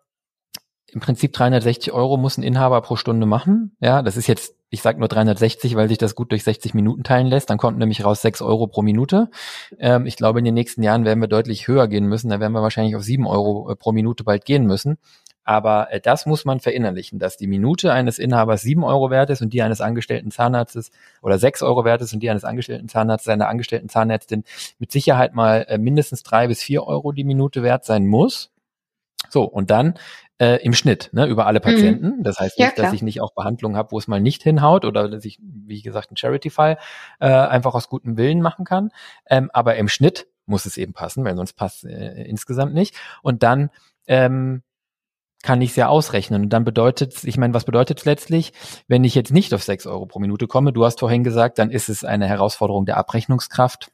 [0.92, 3.74] im Prinzip 360 Euro muss ein Inhaber pro Stunde machen.
[3.80, 7.02] Ja, das ist jetzt, ich sage nur 360, weil sich das gut durch 60 Minuten
[7.02, 7.48] teilen lässt.
[7.48, 9.30] Dann kommt nämlich raus 6 Euro pro Minute.
[9.78, 12.28] Ähm, ich glaube, in den nächsten Jahren werden wir deutlich höher gehen müssen.
[12.28, 14.98] Da werden wir wahrscheinlich auf 7 Euro äh, pro Minute bald gehen müssen.
[15.44, 19.42] Aber äh, das muss man verinnerlichen, dass die Minute eines Inhabers sieben Euro wert ist
[19.42, 20.90] und die eines angestellten Zahnarztes
[21.20, 24.44] oder sechs Euro wert ist und die eines angestellten Zahnarztes, seiner angestellten Zahnärztin
[24.78, 28.52] mit Sicherheit mal äh, mindestens drei bis vier Euro die Minute wert sein muss.
[29.30, 29.94] So, und dann
[30.38, 31.64] äh, im Schnitt, ne, über alle mhm.
[31.64, 32.16] Patienten.
[32.18, 32.22] Mhm.
[32.22, 34.84] Das heißt nicht, ja, dass ich nicht auch Behandlungen habe, wo es mal nicht hinhaut
[34.84, 36.78] oder dass ich, wie gesagt, einen Charity-Fall
[37.20, 38.90] äh, einfach aus gutem Willen machen kann.
[39.28, 42.96] Ähm, aber im Schnitt muss es eben passen, weil sonst passt äh, insgesamt nicht.
[43.22, 43.70] Und dann
[44.06, 44.62] ähm,
[45.42, 46.42] kann ich es ja ausrechnen.
[46.44, 48.52] Und dann bedeutet ich meine, was bedeutet es letztlich,
[48.88, 50.72] wenn ich jetzt nicht auf sechs Euro pro Minute komme?
[50.72, 53.90] Du hast vorhin gesagt, dann ist es eine Herausforderung der Abrechnungskraft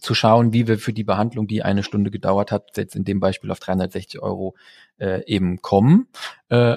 [0.00, 3.20] zu schauen, wie wir für die Behandlung, die eine Stunde gedauert hat, jetzt in dem
[3.20, 4.54] Beispiel auf 360 Euro
[4.98, 6.08] äh, eben kommen.
[6.48, 6.76] Äh,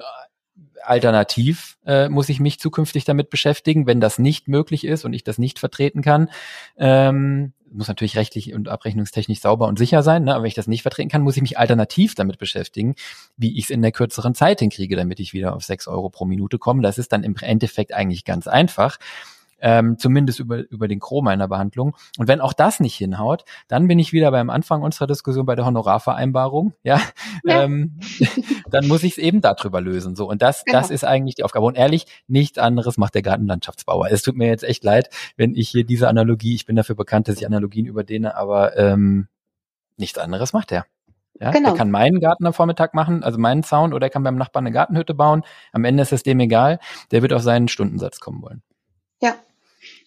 [0.84, 5.24] alternativ äh, muss ich mich zukünftig damit beschäftigen, wenn das nicht möglich ist und ich
[5.24, 6.30] das nicht vertreten kann.
[6.78, 10.34] Ähm, muss natürlich rechtlich und abrechnungstechnisch sauber und sicher sein, ne?
[10.34, 12.96] aber wenn ich das nicht vertreten kann, muss ich mich alternativ damit beschäftigen,
[13.38, 16.26] wie ich es in der kürzeren Zeit hinkriege, damit ich wieder auf sechs Euro pro
[16.26, 16.82] Minute komme.
[16.82, 18.98] Das ist dann im Endeffekt eigentlich ganz einfach
[19.66, 21.96] ähm, zumindest über, über den Chrom einer Behandlung.
[22.20, 25.56] Und wenn auch das nicht hinhaut, dann bin ich wieder beim Anfang unserer Diskussion bei
[25.56, 27.02] der Honorarvereinbarung, ja,
[27.44, 27.56] ja.
[27.66, 28.00] Ähm,
[28.70, 30.16] dann muss ich es eben darüber lösen.
[30.16, 30.80] So, und das, genau.
[30.80, 31.66] das ist eigentlich die Aufgabe.
[31.66, 34.12] Und ehrlich, nichts anderes macht der Gartenlandschaftsbauer.
[34.12, 37.28] Es tut mir jetzt echt leid, wenn ich hier diese Analogie, ich bin dafür bekannt,
[37.28, 39.28] dass ich Analogien überdehne, aber ähm,
[39.98, 40.86] nichts anderes macht er.
[41.40, 41.70] Ja, genau.
[41.70, 44.66] Der kann meinen Garten am Vormittag machen, also meinen Zaun, oder er kann beim Nachbarn
[44.66, 45.44] eine Gartenhütte bauen.
[45.72, 46.80] Am Ende ist es dem egal.
[47.12, 48.62] Der wird auf seinen Stundensatz kommen wollen.
[49.22, 49.36] Ja,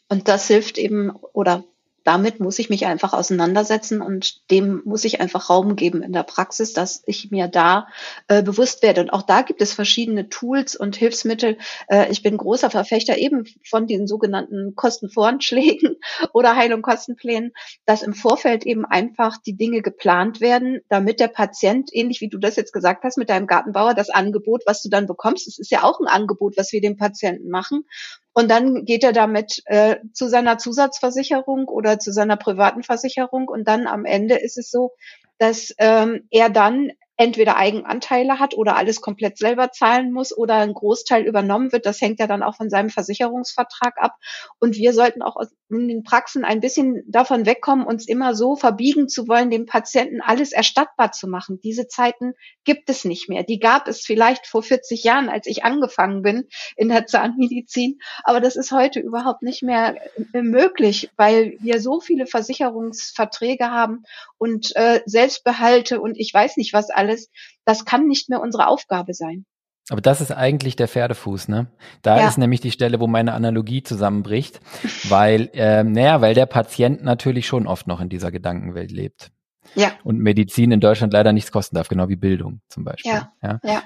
[0.09, 1.65] und das hilft eben oder
[2.09, 6.23] damit muss ich mich einfach auseinandersetzen und dem muss ich einfach Raum geben in der
[6.23, 7.87] Praxis, dass ich mir da
[8.29, 9.03] äh, bewusst werde.
[9.03, 11.59] Und auch da gibt es verschiedene Tools und Hilfsmittel.
[11.89, 15.97] Äh, ich bin großer Verfechter eben von den sogenannten Kostenvoranschlägen
[16.33, 17.53] oder Heilung Kostenplänen,
[17.85, 22.39] dass im Vorfeld eben einfach die Dinge geplant werden, damit der Patient, ähnlich wie du
[22.39, 25.71] das jetzt gesagt hast mit deinem Gartenbauer, das Angebot, was du dann bekommst, es ist
[25.71, 27.85] ja auch ein Angebot, was wir dem Patienten machen.
[28.33, 33.49] Und dann geht er damit äh, zu seiner Zusatzversicherung oder zu seiner privaten Versicherung.
[33.49, 34.93] Und dann am Ende ist es so,
[35.39, 40.73] dass ähm, er dann entweder Eigenanteile hat oder alles komplett selber zahlen muss oder ein
[40.73, 41.85] Großteil übernommen wird.
[41.85, 44.14] Das hängt ja dann auch von seinem Versicherungsvertrag ab.
[44.61, 45.37] Und wir sollten auch
[45.69, 50.21] in den Praxen ein bisschen davon wegkommen, uns immer so verbiegen zu wollen, dem Patienten
[50.21, 51.61] alles erstattbar zu machen.
[51.61, 53.43] Diese Zeiten gibt es nicht mehr.
[53.43, 56.47] Die gab es vielleicht vor 40 Jahren, als ich angefangen bin
[56.77, 57.99] in der Zahnmedizin.
[58.23, 59.97] Aber das ist heute überhaupt nicht mehr
[60.33, 64.05] äh, möglich, weil wir so viele Versicherungsverträge haben
[64.39, 67.31] und äh, Selbstbehalte und ich weiß nicht was alles alles,
[67.65, 69.45] das kann nicht mehr unsere Aufgabe sein.
[69.91, 71.69] Aber das ist eigentlich der Pferdefuß, ne?
[72.03, 72.29] Da ja.
[72.29, 74.61] ist nämlich die Stelle, wo meine Analogie zusammenbricht,
[75.09, 79.31] weil, äh, naja, weil der Patient natürlich schon oft noch in dieser Gedankenwelt lebt.
[79.75, 79.93] Ja.
[80.05, 83.13] Und Medizin in Deutschland leider nichts kosten darf, genau wie Bildung zum Beispiel.
[83.13, 83.33] Ja.
[83.43, 83.61] ja.
[83.63, 83.83] ja.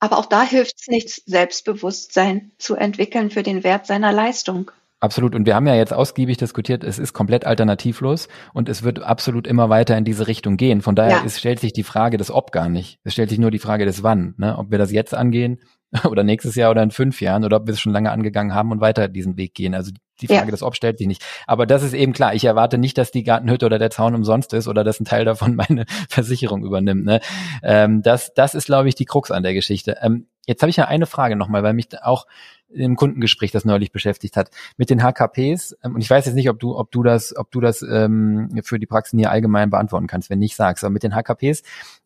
[0.00, 4.70] Aber auch da hilft es nichts, Selbstbewusstsein zu entwickeln für den Wert seiner Leistung.
[5.06, 5.36] Absolut.
[5.36, 9.46] Und wir haben ja jetzt ausgiebig diskutiert, es ist komplett alternativlos und es wird absolut
[9.46, 10.82] immer weiter in diese Richtung gehen.
[10.82, 11.22] Von daher ja.
[11.22, 12.98] ist, stellt sich die Frage des Ob gar nicht.
[13.04, 14.34] Es stellt sich nur die Frage des Wann.
[14.36, 14.58] Ne?
[14.58, 15.60] Ob wir das jetzt angehen
[16.10, 18.72] oder nächstes Jahr oder in fünf Jahren oder ob wir es schon lange angegangen haben
[18.72, 19.76] und weiter diesen Weg gehen.
[19.76, 20.50] Also die Frage ja.
[20.50, 21.24] des Ob stellt sich nicht.
[21.46, 22.34] Aber das ist eben klar.
[22.34, 25.24] Ich erwarte nicht, dass die Gartenhütte oder der Zaun umsonst ist oder dass ein Teil
[25.24, 27.04] davon meine Versicherung übernimmt.
[27.04, 27.20] Ne?
[27.62, 29.98] Ähm, das, das ist, glaube ich, die Krux an der Geschichte.
[30.02, 32.26] Ähm, jetzt habe ich ja eine Frage nochmal, weil mich auch
[32.68, 35.76] im Kundengespräch das neulich beschäftigt hat mit den HKPs.
[35.82, 38.60] Ähm, und ich weiß jetzt nicht, ob du, ob du das, ob du das ähm,
[38.62, 40.84] für die Praxen hier allgemein beantworten kannst, wenn nicht sagst.
[40.84, 41.62] Aber mit den HKPs,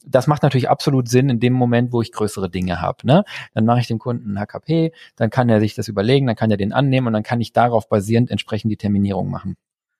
[0.06, 3.06] das macht natürlich absolut Sinn in dem Moment, wo ich größere Dinge habe.
[3.06, 3.24] Ne?
[3.54, 6.50] Dann mache ich dem Kunden ein HKP, dann kann er sich das überlegen, dann kann
[6.50, 9.56] er den annehmen und dann kann ich darauf basierend entsprechend die Terminierung machen.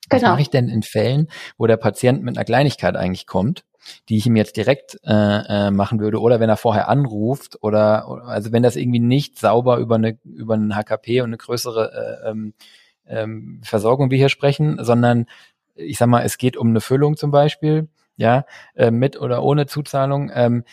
[0.09, 0.33] Was genau.
[0.33, 3.65] mache ich denn in Fällen, wo der Patient mit einer Kleinigkeit eigentlich kommt
[4.09, 8.07] die ich ihm jetzt direkt äh, äh, machen würde oder wenn er vorher anruft oder
[8.27, 12.31] also wenn das irgendwie nicht sauber über eine über einen HKP und eine größere äh,
[12.31, 12.55] ähm,
[13.07, 15.27] ähm, Versorgung wir hier sprechen, sondern
[15.75, 19.67] ich sag mal, es geht um eine Füllung zum Beispiel, ja, äh, mit oder ohne
[19.67, 20.65] Zuzahlung, ähm,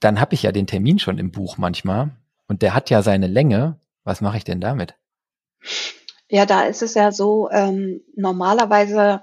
[0.00, 2.10] dann habe ich ja den Termin schon im Buch manchmal
[2.46, 3.78] und der hat ja seine Länge.
[4.02, 4.96] Was mache ich denn damit?
[6.28, 9.22] Ja, da ist es ja so, ähm, normalerweise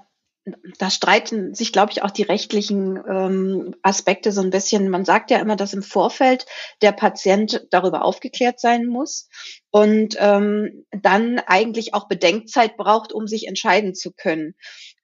[0.78, 4.88] da streiten sich, glaube ich, auch die rechtlichen ähm, Aspekte so ein bisschen.
[4.88, 6.46] Man sagt ja immer, dass im Vorfeld
[6.82, 9.28] der Patient darüber aufgeklärt sein muss
[9.70, 14.54] und ähm, dann eigentlich auch Bedenkzeit braucht, um sich entscheiden zu können.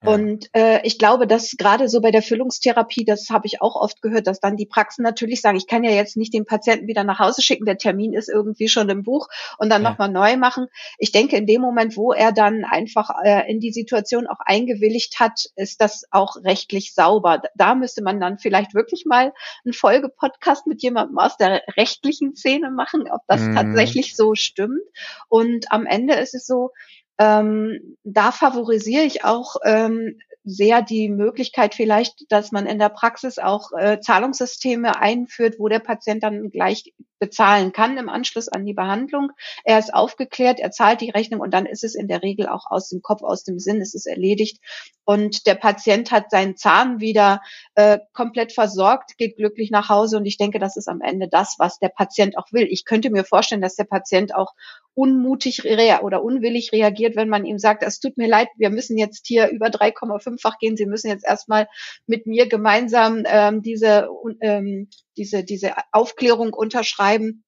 [0.05, 4.01] Und äh, ich glaube, dass gerade so bei der Füllungstherapie, das habe ich auch oft
[4.01, 7.03] gehört, dass dann die Praxen natürlich sagen, ich kann ja jetzt nicht den Patienten wieder
[7.03, 9.27] nach Hause schicken, der Termin ist irgendwie schon im Buch
[9.59, 9.91] und dann ja.
[9.91, 10.69] nochmal neu machen.
[10.99, 15.19] Ich denke, in dem Moment, wo er dann einfach äh, in die Situation auch eingewilligt
[15.19, 17.43] hat, ist das auch rechtlich sauber.
[17.57, 19.33] Da müsste man dann vielleicht wirklich mal
[19.65, 23.57] einen Folgepodcast mit jemandem aus der rechtlichen Szene machen, ob das mhm.
[23.57, 24.81] tatsächlich so stimmt.
[25.29, 26.71] Und am Ende ist es so,
[27.19, 33.39] ähm, da favorisiere ich auch ähm, sehr die Möglichkeit vielleicht, dass man in der Praxis
[33.39, 38.75] auch äh, Zahlungssysteme einführt, wo der Patient dann gleich bezahlen kann im Anschluss an die
[38.75, 39.33] Behandlung.
[39.65, 42.71] Er ist aufgeklärt, er zahlt die Rechnung und dann ist es in der Regel auch
[42.71, 44.61] aus dem Kopf, aus dem Sinn, es ist erledigt.
[45.05, 47.41] Und der Patient hat seinen Zahn wieder
[47.75, 51.57] äh, komplett versorgt, geht glücklich nach Hause und ich denke, das ist am Ende das,
[51.59, 52.67] was der Patient auch will.
[52.71, 54.55] Ich könnte mir vorstellen, dass der Patient auch
[54.99, 59.29] unmutig oder unwillig reagiert, wenn man ihm sagt, es tut mir leid, wir müssen jetzt
[59.29, 61.69] hier über 3,5-fach gehen, Sie müssen jetzt erstmal
[62.07, 64.09] mit mir gemeinsam ähm, diese,
[64.41, 64.89] ähm,
[65.19, 67.45] diese, diese Aufklärung unterschreiben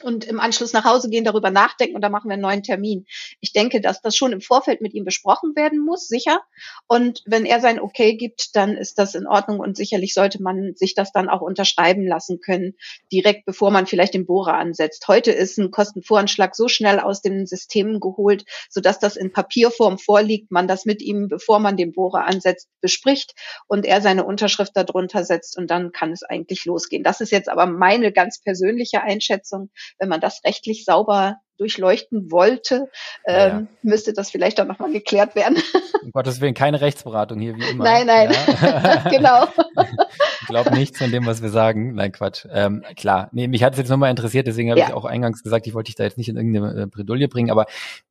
[0.00, 3.06] und im Anschluss nach Hause gehen, darüber nachdenken und dann machen wir einen neuen Termin.
[3.40, 6.40] Ich denke, dass das schon im Vorfeld mit ihm besprochen werden muss, sicher.
[6.86, 10.74] Und wenn er sein Okay gibt, dann ist das in Ordnung und sicherlich sollte man
[10.74, 12.74] sich das dann auch unterschreiben lassen können,
[13.12, 15.06] direkt bevor man vielleicht den Bohrer ansetzt.
[15.08, 20.50] Heute ist ein Kostenvoranschlag so schnell aus den Systemen geholt, sodass das in Papierform vorliegt,
[20.50, 23.34] man das mit ihm, bevor man den Bohrer ansetzt, bespricht
[23.68, 27.02] und er seine Unterschrift darunter setzt und dann kann es eigentlich losgehen.
[27.02, 32.90] Das ist jetzt aber meine ganz persönliche Einschätzung wenn man das rechtlich sauber durchleuchten wollte,
[33.26, 33.66] ähm, ja.
[33.82, 35.58] müsste das vielleicht auch nochmal geklärt werden.
[36.02, 37.84] Um Gottes Willen, keine Rechtsberatung hier wie immer.
[37.84, 39.04] Nein, nein, ja.
[39.10, 39.46] genau.
[40.40, 41.94] ich glaube nichts von dem, was wir sagen.
[41.94, 42.46] Nein, Quatsch.
[42.50, 45.66] Ähm, klar, nee, mich hat es jetzt nochmal interessiert, deswegen habe ich auch eingangs gesagt,
[45.66, 47.66] ich wollte dich da jetzt nicht in irgendeine äh, Bredouille bringen, aber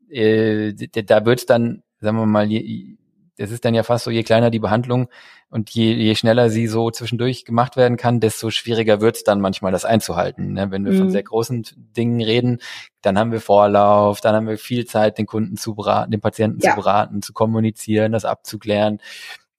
[0.09, 2.95] äh, da wird es dann, sagen wir mal, je,
[3.41, 5.09] es ist dann ja fast so, je kleiner die Behandlung
[5.49, 9.41] und je, je schneller sie so zwischendurch gemacht werden kann, desto schwieriger wird es dann
[9.41, 10.53] manchmal, das einzuhalten.
[10.53, 10.71] Ne?
[10.71, 10.97] Wenn wir mhm.
[10.97, 11.65] von sehr großen
[11.97, 12.59] Dingen reden,
[13.01, 16.61] dann haben wir Vorlauf, dann haben wir viel Zeit, den Kunden zu beraten, den Patienten
[16.61, 16.71] ja.
[16.71, 18.99] zu beraten, zu kommunizieren, das abzuklären.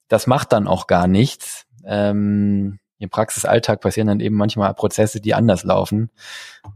[0.08, 1.66] Das macht dann auch gar nichts.
[1.84, 6.10] Ähm, Im Praxisalltag passieren dann eben manchmal Prozesse, die anders laufen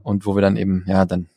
[0.02, 1.28] und wo wir dann eben, ja, dann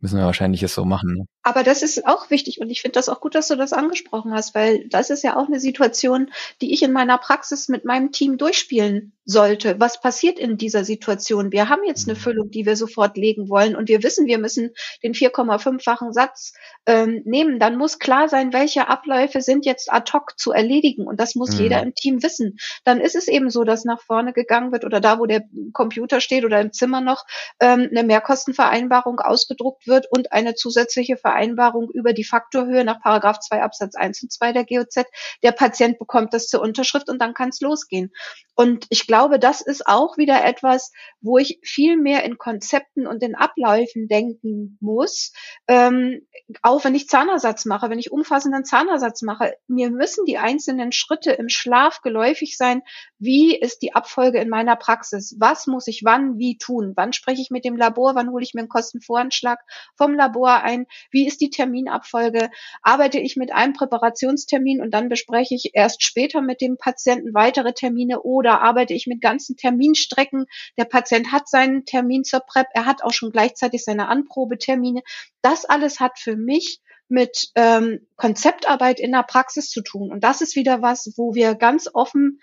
[0.00, 1.14] müssen wir wahrscheinlich es so machen.
[1.14, 1.26] Ne?
[1.46, 4.32] Aber das ist auch wichtig und ich finde das auch gut, dass du das angesprochen
[4.32, 6.30] hast, weil das ist ja auch eine Situation,
[6.62, 9.78] die ich in meiner Praxis mit meinem Team durchspielen sollte.
[9.78, 11.52] Was passiert in dieser Situation?
[11.52, 12.22] Wir haben jetzt eine mhm.
[12.22, 14.70] Füllung, die wir sofort legen wollen und wir wissen, wir müssen
[15.02, 16.54] den 4,5-fachen Satz
[16.86, 17.58] ähm, nehmen.
[17.58, 21.56] Dann muss klar sein, welche Abläufe sind jetzt ad hoc zu erledigen und das muss
[21.56, 21.60] mhm.
[21.60, 22.56] jeder im Team wissen.
[22.84, 26.22] Dann ist es eben so, dass nach vorne gegangen wird oder da, wo der Computer
[26.22, 27.26] steht oder im Zimmer noch
[27.60, 33.40] ähm, eine Mehrkostenvereinbarung ausgedruckt wird und eine zusätzliche Vereinbarung Vereinbarung über die Faktorhöhe nach Paragraph
[33.40, 35.04] 2 Absatz 1 und 2 der GOZ.
[35.42, 38.12] Der Patient bekommt das zur Unterschrift und dann kann es losgehen.
[38.54, 43.22] Und ich glaube, das ist auch wieder etwas, wo ich viel mehr in Konzepten und
[43.22, 45.32] in Abläufen denken muss.
[45.66, 46.24] Ähm,
[46.62, 51.32] auch wenn ich Zahnersatz mache, wenn ich umfassenden Zahnersatz mache, mir müssen die einzelnen Schritte
[51.32, 52.82] im Schlaf geläufig sein.
[53.18, 55.34] Wie ist die Abfolge in meiner Praxis?
[55.38, 56.92] Was muss ich wann, wie tun?
[56.94, 58.14] Wann spreche ich mit dem Labor?
[58.14, 59.58] Wann hole ich mir einen Kostenvoranschlag
[59.96, 60.86] vom Labor ein?
[61.10, 62.50] Wie ist die Terminabfolge?
[62.82, 67.72] Arbeite ich mit einem Präparationstermin und dann bespreche ich erst später mit dem Patienten weitere
[67.72, 70.46] Termine oder arbeite ich mit ganzen Terminstrecken?
[70.78, 75.02] Der Patient hat seinen Termin zur PrEP, er hat auch schon gleichzeitig seine Anprobetermine.
[75.42, 80.10] Das alles hat für mich mit ähm, Konzeptarbeit in der Praxis zu tun.
[80.10, 82.40] Und das ist wieder was, wo wir ganz offen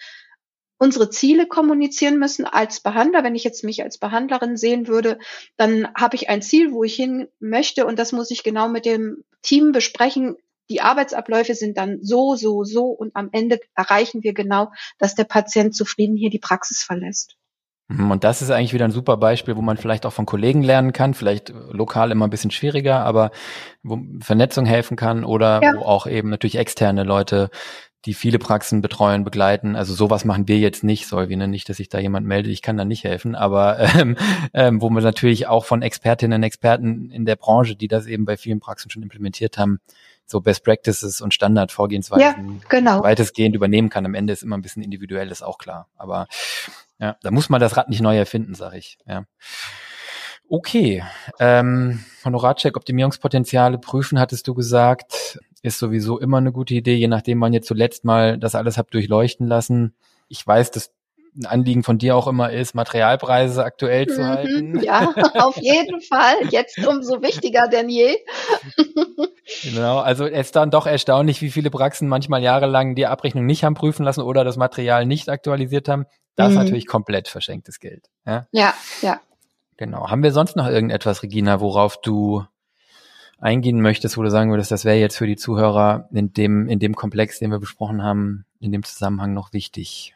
[0.81, 3.23] unsere Ziele kommunizieren müssen als Behandler.
[3.23, 5.19] Wenn ich jetzt mich als Behandlerin sehen würde,
[5.55, 8.87] dann habe ich ein Ziel, wo ich hin möchte und das muss ich genau mit
[8.87, 10.37] dem Team besprechen.
[10.71, 15.25] Die Arbeitsabläufe sind dann so, so, so und am Ende erreichen wir genau, dass der
[15.25, 17.37] Patient zufrieden hier die Praxis verlässt.
[17.91, 20.63] Mhm, und das ist eigentlich wieder ein super Beispiel, wo man vielleicht auch von Kollegen
[20.63, 23.31] lernen kann, vielleicht lokal immer ein bisschen schwieriger, aber
[23.83, 25.73] wo Vernetzung helfen kann oder ja.
[25.75, 27.49] wo auch eben natürlich externe Leute
[28.05, 29.75] die viele Praxen betreuen, begleiten.
[29.75, 31.47] Also sowas machen wir jetzt nicht, Solvi, ne?
[31.47, 34.17] nicht, dass sich da jemand meldet, ich kann da nicht helfen, aber ähm,
[34.53, 38.25] ähm, wo man natürlich auch von Expertinnen und Experten in der Branche, die das eben
[38.25, 39.79] bei vielen Praxen schon implementiert haben,
[40.25, 43.03] so Best Practices und Standardvorgehensweisen ja, genau.
[43.03, 44.05] weitestgehend übernehmen kann.
[44.05, 45.87] Am Ende ist immer ein bisschen individuell, ist auch klar.
[45.97, 46.27] Aber
[47.01, 48.97] ja, da muss man das Rad nicht neu erfinden, sag ich.
[49.05, 49.25] Ja.
[50.47, 51.03] Okay,
[51.39, 57.37] ähm, Honorarcheck, Optimierungspotenziale prüfen, hattest du gesagt ist sowieso immer eine gute Idee, je nachdem
[57.37, 59.93] man jetzt zuletzt mal das alles hat durchleuchten lassen.
[60.27, 60.91] Ich weiß, dass
[61.35, 64.79] ein Anliegen von dir auch immer ist, Materialpreise aktuell zu mhm, halten.
[64.83, 66.35] Ja, auf jeden Fall.
[66.49, 68.17] Jetzt umso wichtiger denn je.
[69.63, 73.63] genau, also es ist dann doch erstaunlich, wie viele Praxen manchmal jahrelang die Abrechnung nicht
[73.63, 76.05] haben prüfen lassen oder das Material nicht aktualisiert haben.
[76.35, 76.53] Das mhm.
[76.53, 78.09] ist natürlich komplett verschenktes Geld.
[78.25, 78.73] Ja, ja.
[79.01, 79.19] ja.
[79.77, 80.09] Genau.
[80.09, 82.45] Haben wir sonst noch irgendetwas, Regina, worauf du
[83.39, 86.79] eingehen möchtest, wo du sagen würdest, das wäre jetzt für die Zuhörer in dem, in
[86.79, 90.15] dem Komplex, den wir besprochen haben, in dem Zusammenhang noch wichtig?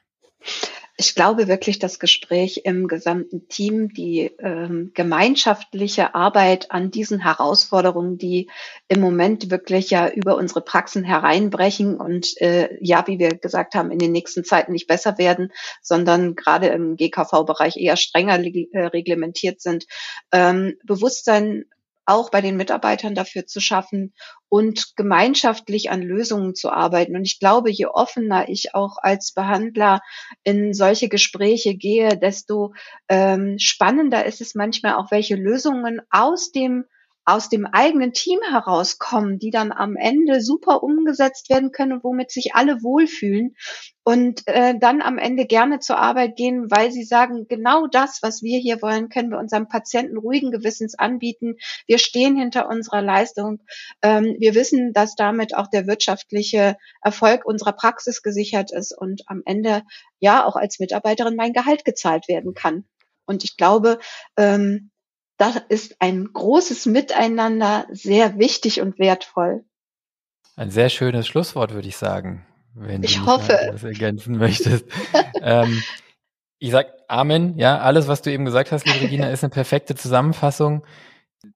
[0.97, 8.17] Ich glaube wirklich, das Gespräch im gesamten Team, die ähm, gemeinschaftliche Arbeit an diesen Herausforderungen,
[8.17, 8.49] die
[8.87, 13.91] im Moment wirklich ja über unsere Praxen hereinbrechen und äh, ja, wie wir gesagt haben,
[13.91, 19.59] in den nächsten Zeiten nicht besser werden, sondern gerade im GKV-Bereich eher strenger äh, reglementiert
[19.59, 19.85] sind.
[20.31, 21.65] Ähm, Bewusstsein
[22.05, 24.13] auch bei den Mitarbeitern dafür zu schaffen
[24.49, 27.15] und gemeinschaftlich an Lösungen zu arbeiten.
[27.15, 30.01] Und ich glaube, je offener ich auch als Behandler
[30.43, 32.73] in solche Gespräche gehe, desto
[33.09, 36.85] ähm, spannender ist es manchmal auch, welche Lösungen aus dem
[37.25, 42.53] aus dem eigenen Team herauskommen, die dann am Ende super umgesetzt werden können, womit sich
[42.53, 43.55] alle wohlfühlen
[44.03, 48.43] und äh, dann am Ende gerne zur Arbeit gehen, weil sie sagen, genau das, was
[48.43, 51.55] wir hier wollen, können wir unserem Patienten ruhigen Gewissens anbieten.
[51.87, 53.63] Wir stehen hinter unserer Leistung.
[54.03, 59.41] Ähm, wir wissen, dass damit auch der wirtschaftliche Erfolg unserer Praxis gesichert ist und am
[59.45, 59.81] Ende
[60.19, 62.85] ja auch als Mitarbeiterin mein Gehalt gezahlt werden kann.
[63.25, 63.97] Und ich glaube,
[64.37, 64.91] ähm,
[65.37, 69.65] das ist ein großes Miteinander, sehr wichtig und wertvoll.
[70.55, 73.59] Ein sehr schönes Schlusswort, würde ich sagen, wenn ich du hoffe.
[73.71, 74.85] das ergänzen möchtest.
[75.41, 75.81] ähm,
[76.59, 77.57] ich sag Amen.
[77.57, 80.85] Ja, alles, was du eben gesagt hast, liebe Regina, ist eine perfekte Zusammenfassung.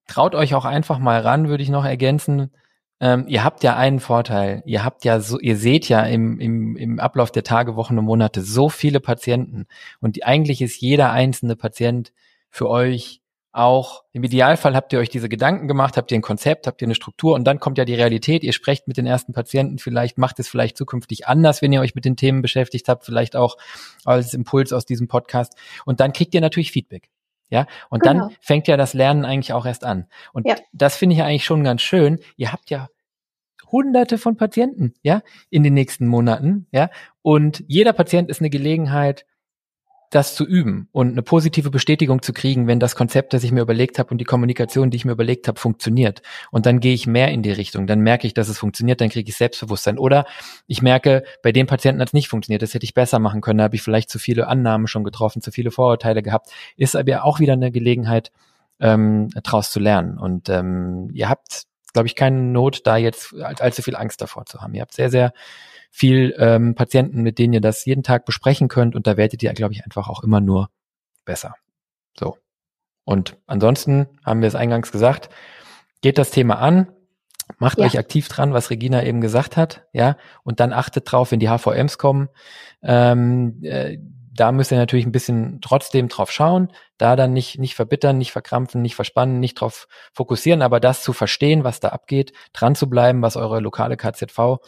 [0.08, 2.52] Traut euch auch einfach mal ran, würde ich noch ergänzen.
[3.00, 4.62] Ähm, ihr habt ja einen Vorteil.
[4.66, 8.06] Ihr habt ja so, ihr seht ja im, im, im Ablauf der Tage, Wochen und
[8.06, 9.68] Monate so viele Patienten.
[10.02, 12.12] Und die, eigentlich ist jeder einzelne Patient
[12.50, 13.19] für euch
[13.52, 16.88] auch im Idealfall habt ihr euch diese Gedanken gemacht, habt ihr ein Konzept, habt ihr
[16.88, 18.43] eine Struktur und dann kommt ja die Realität.
[18.43, 21.95] Ihr sprecht mit den ersten Patienten, vielleicht macht es vielleicht zukünftig anders, wenn ihr euch
[21.95, 23.58] mit den Themen beschäftigt habt, vielleicht auch
[24.06, 25.56] als Impuls aus diesem Podcast.
[25.86, 27.10] Und dann kriegt ihr natürlich Feedback.
[27.50, 28.28] Ja, und genau.
[28.28, 30.06] dann fängt ja das Lernen eigentlich auch erst an.
[30.34, 30.56] Und ja.
[30.72, 32.20] das finde ich eigentlich schon ganz schön.
[32.38, 32.89] Ihr habt ja
[33.72, 36.89] hunderte von Patienten, ja, in den nächsten Monaten, ja.
[37.24, 39.26] Und jeder Patient ist eine Gelegenheit,
[40.10, 43.62] das zu üben und eine positive Bestätigung zu kriegen, wenn das Konzept, das ich mir
[43.62, 46.22] überlegt habe und die Kommunikation, die ich mir überlegt habe, funktioniert.
[46.51, 47.86] Und dann gehe ich mehr in die Richtung.
[47.86, 49.99] Dann merke ich, dass es funktioniert, dann kriege ich Selbstbewusstsein.
[49.99, 50.26] Oder
[50.66, 53.60] ich merke, bei dem Patienten hat es nicht funktioniert, das hätte ich besser machen können,
[53.60, 56.49] da habe ich vielleicht zu viele Annahmen schon getroffen, zu viele Vorurteile gehabt.
[56.76, 58.32] Ist aber auch wieder eine Gelegenheit,
[58.80, 60.18] ähm, daraus zu lernen.
[60.18, 64.62] Und ähm, ihr habt, glaube ich, keine Not, da jetzt allzu viel Angst davor zu
[64.62, 64.74] haben.
[64.74, 65.34] Ihr habt sehr, sehr
[65.90, 69.54] viel ähm, Patienten, mit denen ihr das jeden Tag besprechen könnt und da werdet ihr,
[69.54, 70.70] glaube ich, einfach auch immer nur
[71.26, 71.56] besser.
[72.18, 72.38] So.
[73.06, 75.30] Und ansonsten haben wir es eingangs gesagt,
[76.02, 76.88] geht das Thema an,
[77.58, 77.86] Macht ja.
[77.86, 81.50] euch aktiv dran, was Regina eben gesagt hat, ja, und dann achtet drauf, wenn die
[81.50, 82.30] HVMs kommen.
[82.84, 83.98] Ähm, äh,
[84.32, 88.32] da müsst ihr natürlich ein bisschen trotzdem drauf schauen, da dann nicht, nicht verbittern, nicht
[88.32, 92.90] verkrampfen, nicht verspannen, nicht drauf fokussieren, aber das zu verstehen, was da abgeht, dran zu
[92.90, 94.60] bleiben, was eure lokale KZV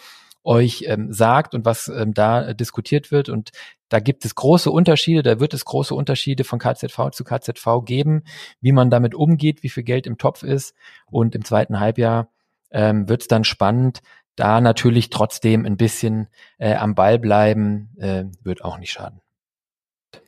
[0.43, 3.29] euch ähm, sagt und was ähm, da äh, diskutiert wird.
[3.29, 3.51] Und
[3.89, 8.23] da gibt es große Unterschiede, da wird es große Unterschiede von KZV zu KZV geben,
[8.59, 10.75] wie man damit umgeht, wie viel Geld im Topf ist.
[11.07, 12.29] Und im zweiten Halbjahr
[12.71, 14.01] ähm, wird es dann spannend.
[14.35, 16.27] Da natürlich trotzdem ein bisschen
[16.57, 19.21] äh, am Ball bleiben, äh, wird auch nicht schaden.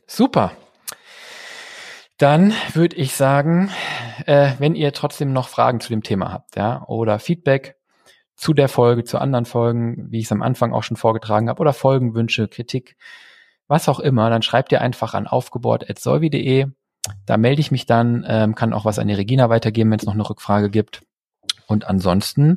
[0.06, 0.52] Super.
[2.18, 3.70] Dann würde ich sagen,
[4.26, 7.73] äh, wenn ihr trotzdem noch Fragen zu dem Thema habt, ja, oder Feedback
[8.36, 11.60] zu der Folge, zu anderen Folgen, wie ich es am Anfang auch schon vorgetragen habe,
[11.60, 12.96] oder Folgenwünsche, Kritik,
[13.68, 16.66] was auch immer, dann schreibt ihr einfach an aufgebohrt.solvi.de.
[17.26, 20.06] Da melde ich mich dann, ähm, kann auch was an die Regina weitergeben, wenn es
[20.06, 21.02] noch eine Rückfrage gibt.
[21.66, 22.56] Und ansonsten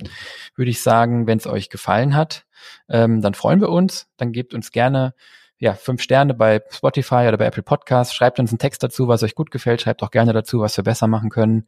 [0.55, 2.45] würde ich sagen, wenn es euch gefallen hat,
[2.89, 4.07] ähm, dann freuen wir uns.
[4.17, 5.13] Dann gebt uns gerne
[5.59, 8.13] ja, fünf Sterne bei Spotify oder bei Apple Podcasts.
[8.13, 9.81] Schreibt uns einen Text dazu, was euch gut gefällt.
[9.81, 11.67] Schreibt auch gerne dazu, was wir besser machen können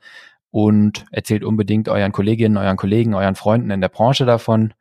[0.52, 4.74] und erzählt unbedingt euren Kolleginnen, euren Kollegen, euren Freunden in der Branche davon.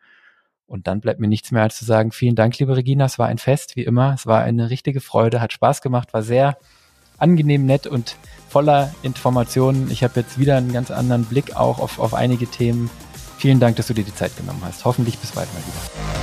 [0.66, 3.26] Und dann bleibt mir nichts mehr als zu sagen, vielen Dank, liebe Regina, es war
[3.26, 4.12] ein Fest, wie immer.
[4.14, 6.58] Es war eine richtige Freude, hat Spaß gemacht, war sehr
[7.16, 8.16] angenehm nett und
[8.48, 9.90] voller Informationen.
[9.90, 12.90] Ich habe jetzt wieder einen ganz anderen Blick auch auf, auf einige Themen.
[13.38, 14.84] Vielen Dank, dass du dir die Zeit genommen hast.
[14.84, 16.18] Hoffentlich bis bald mal wieder.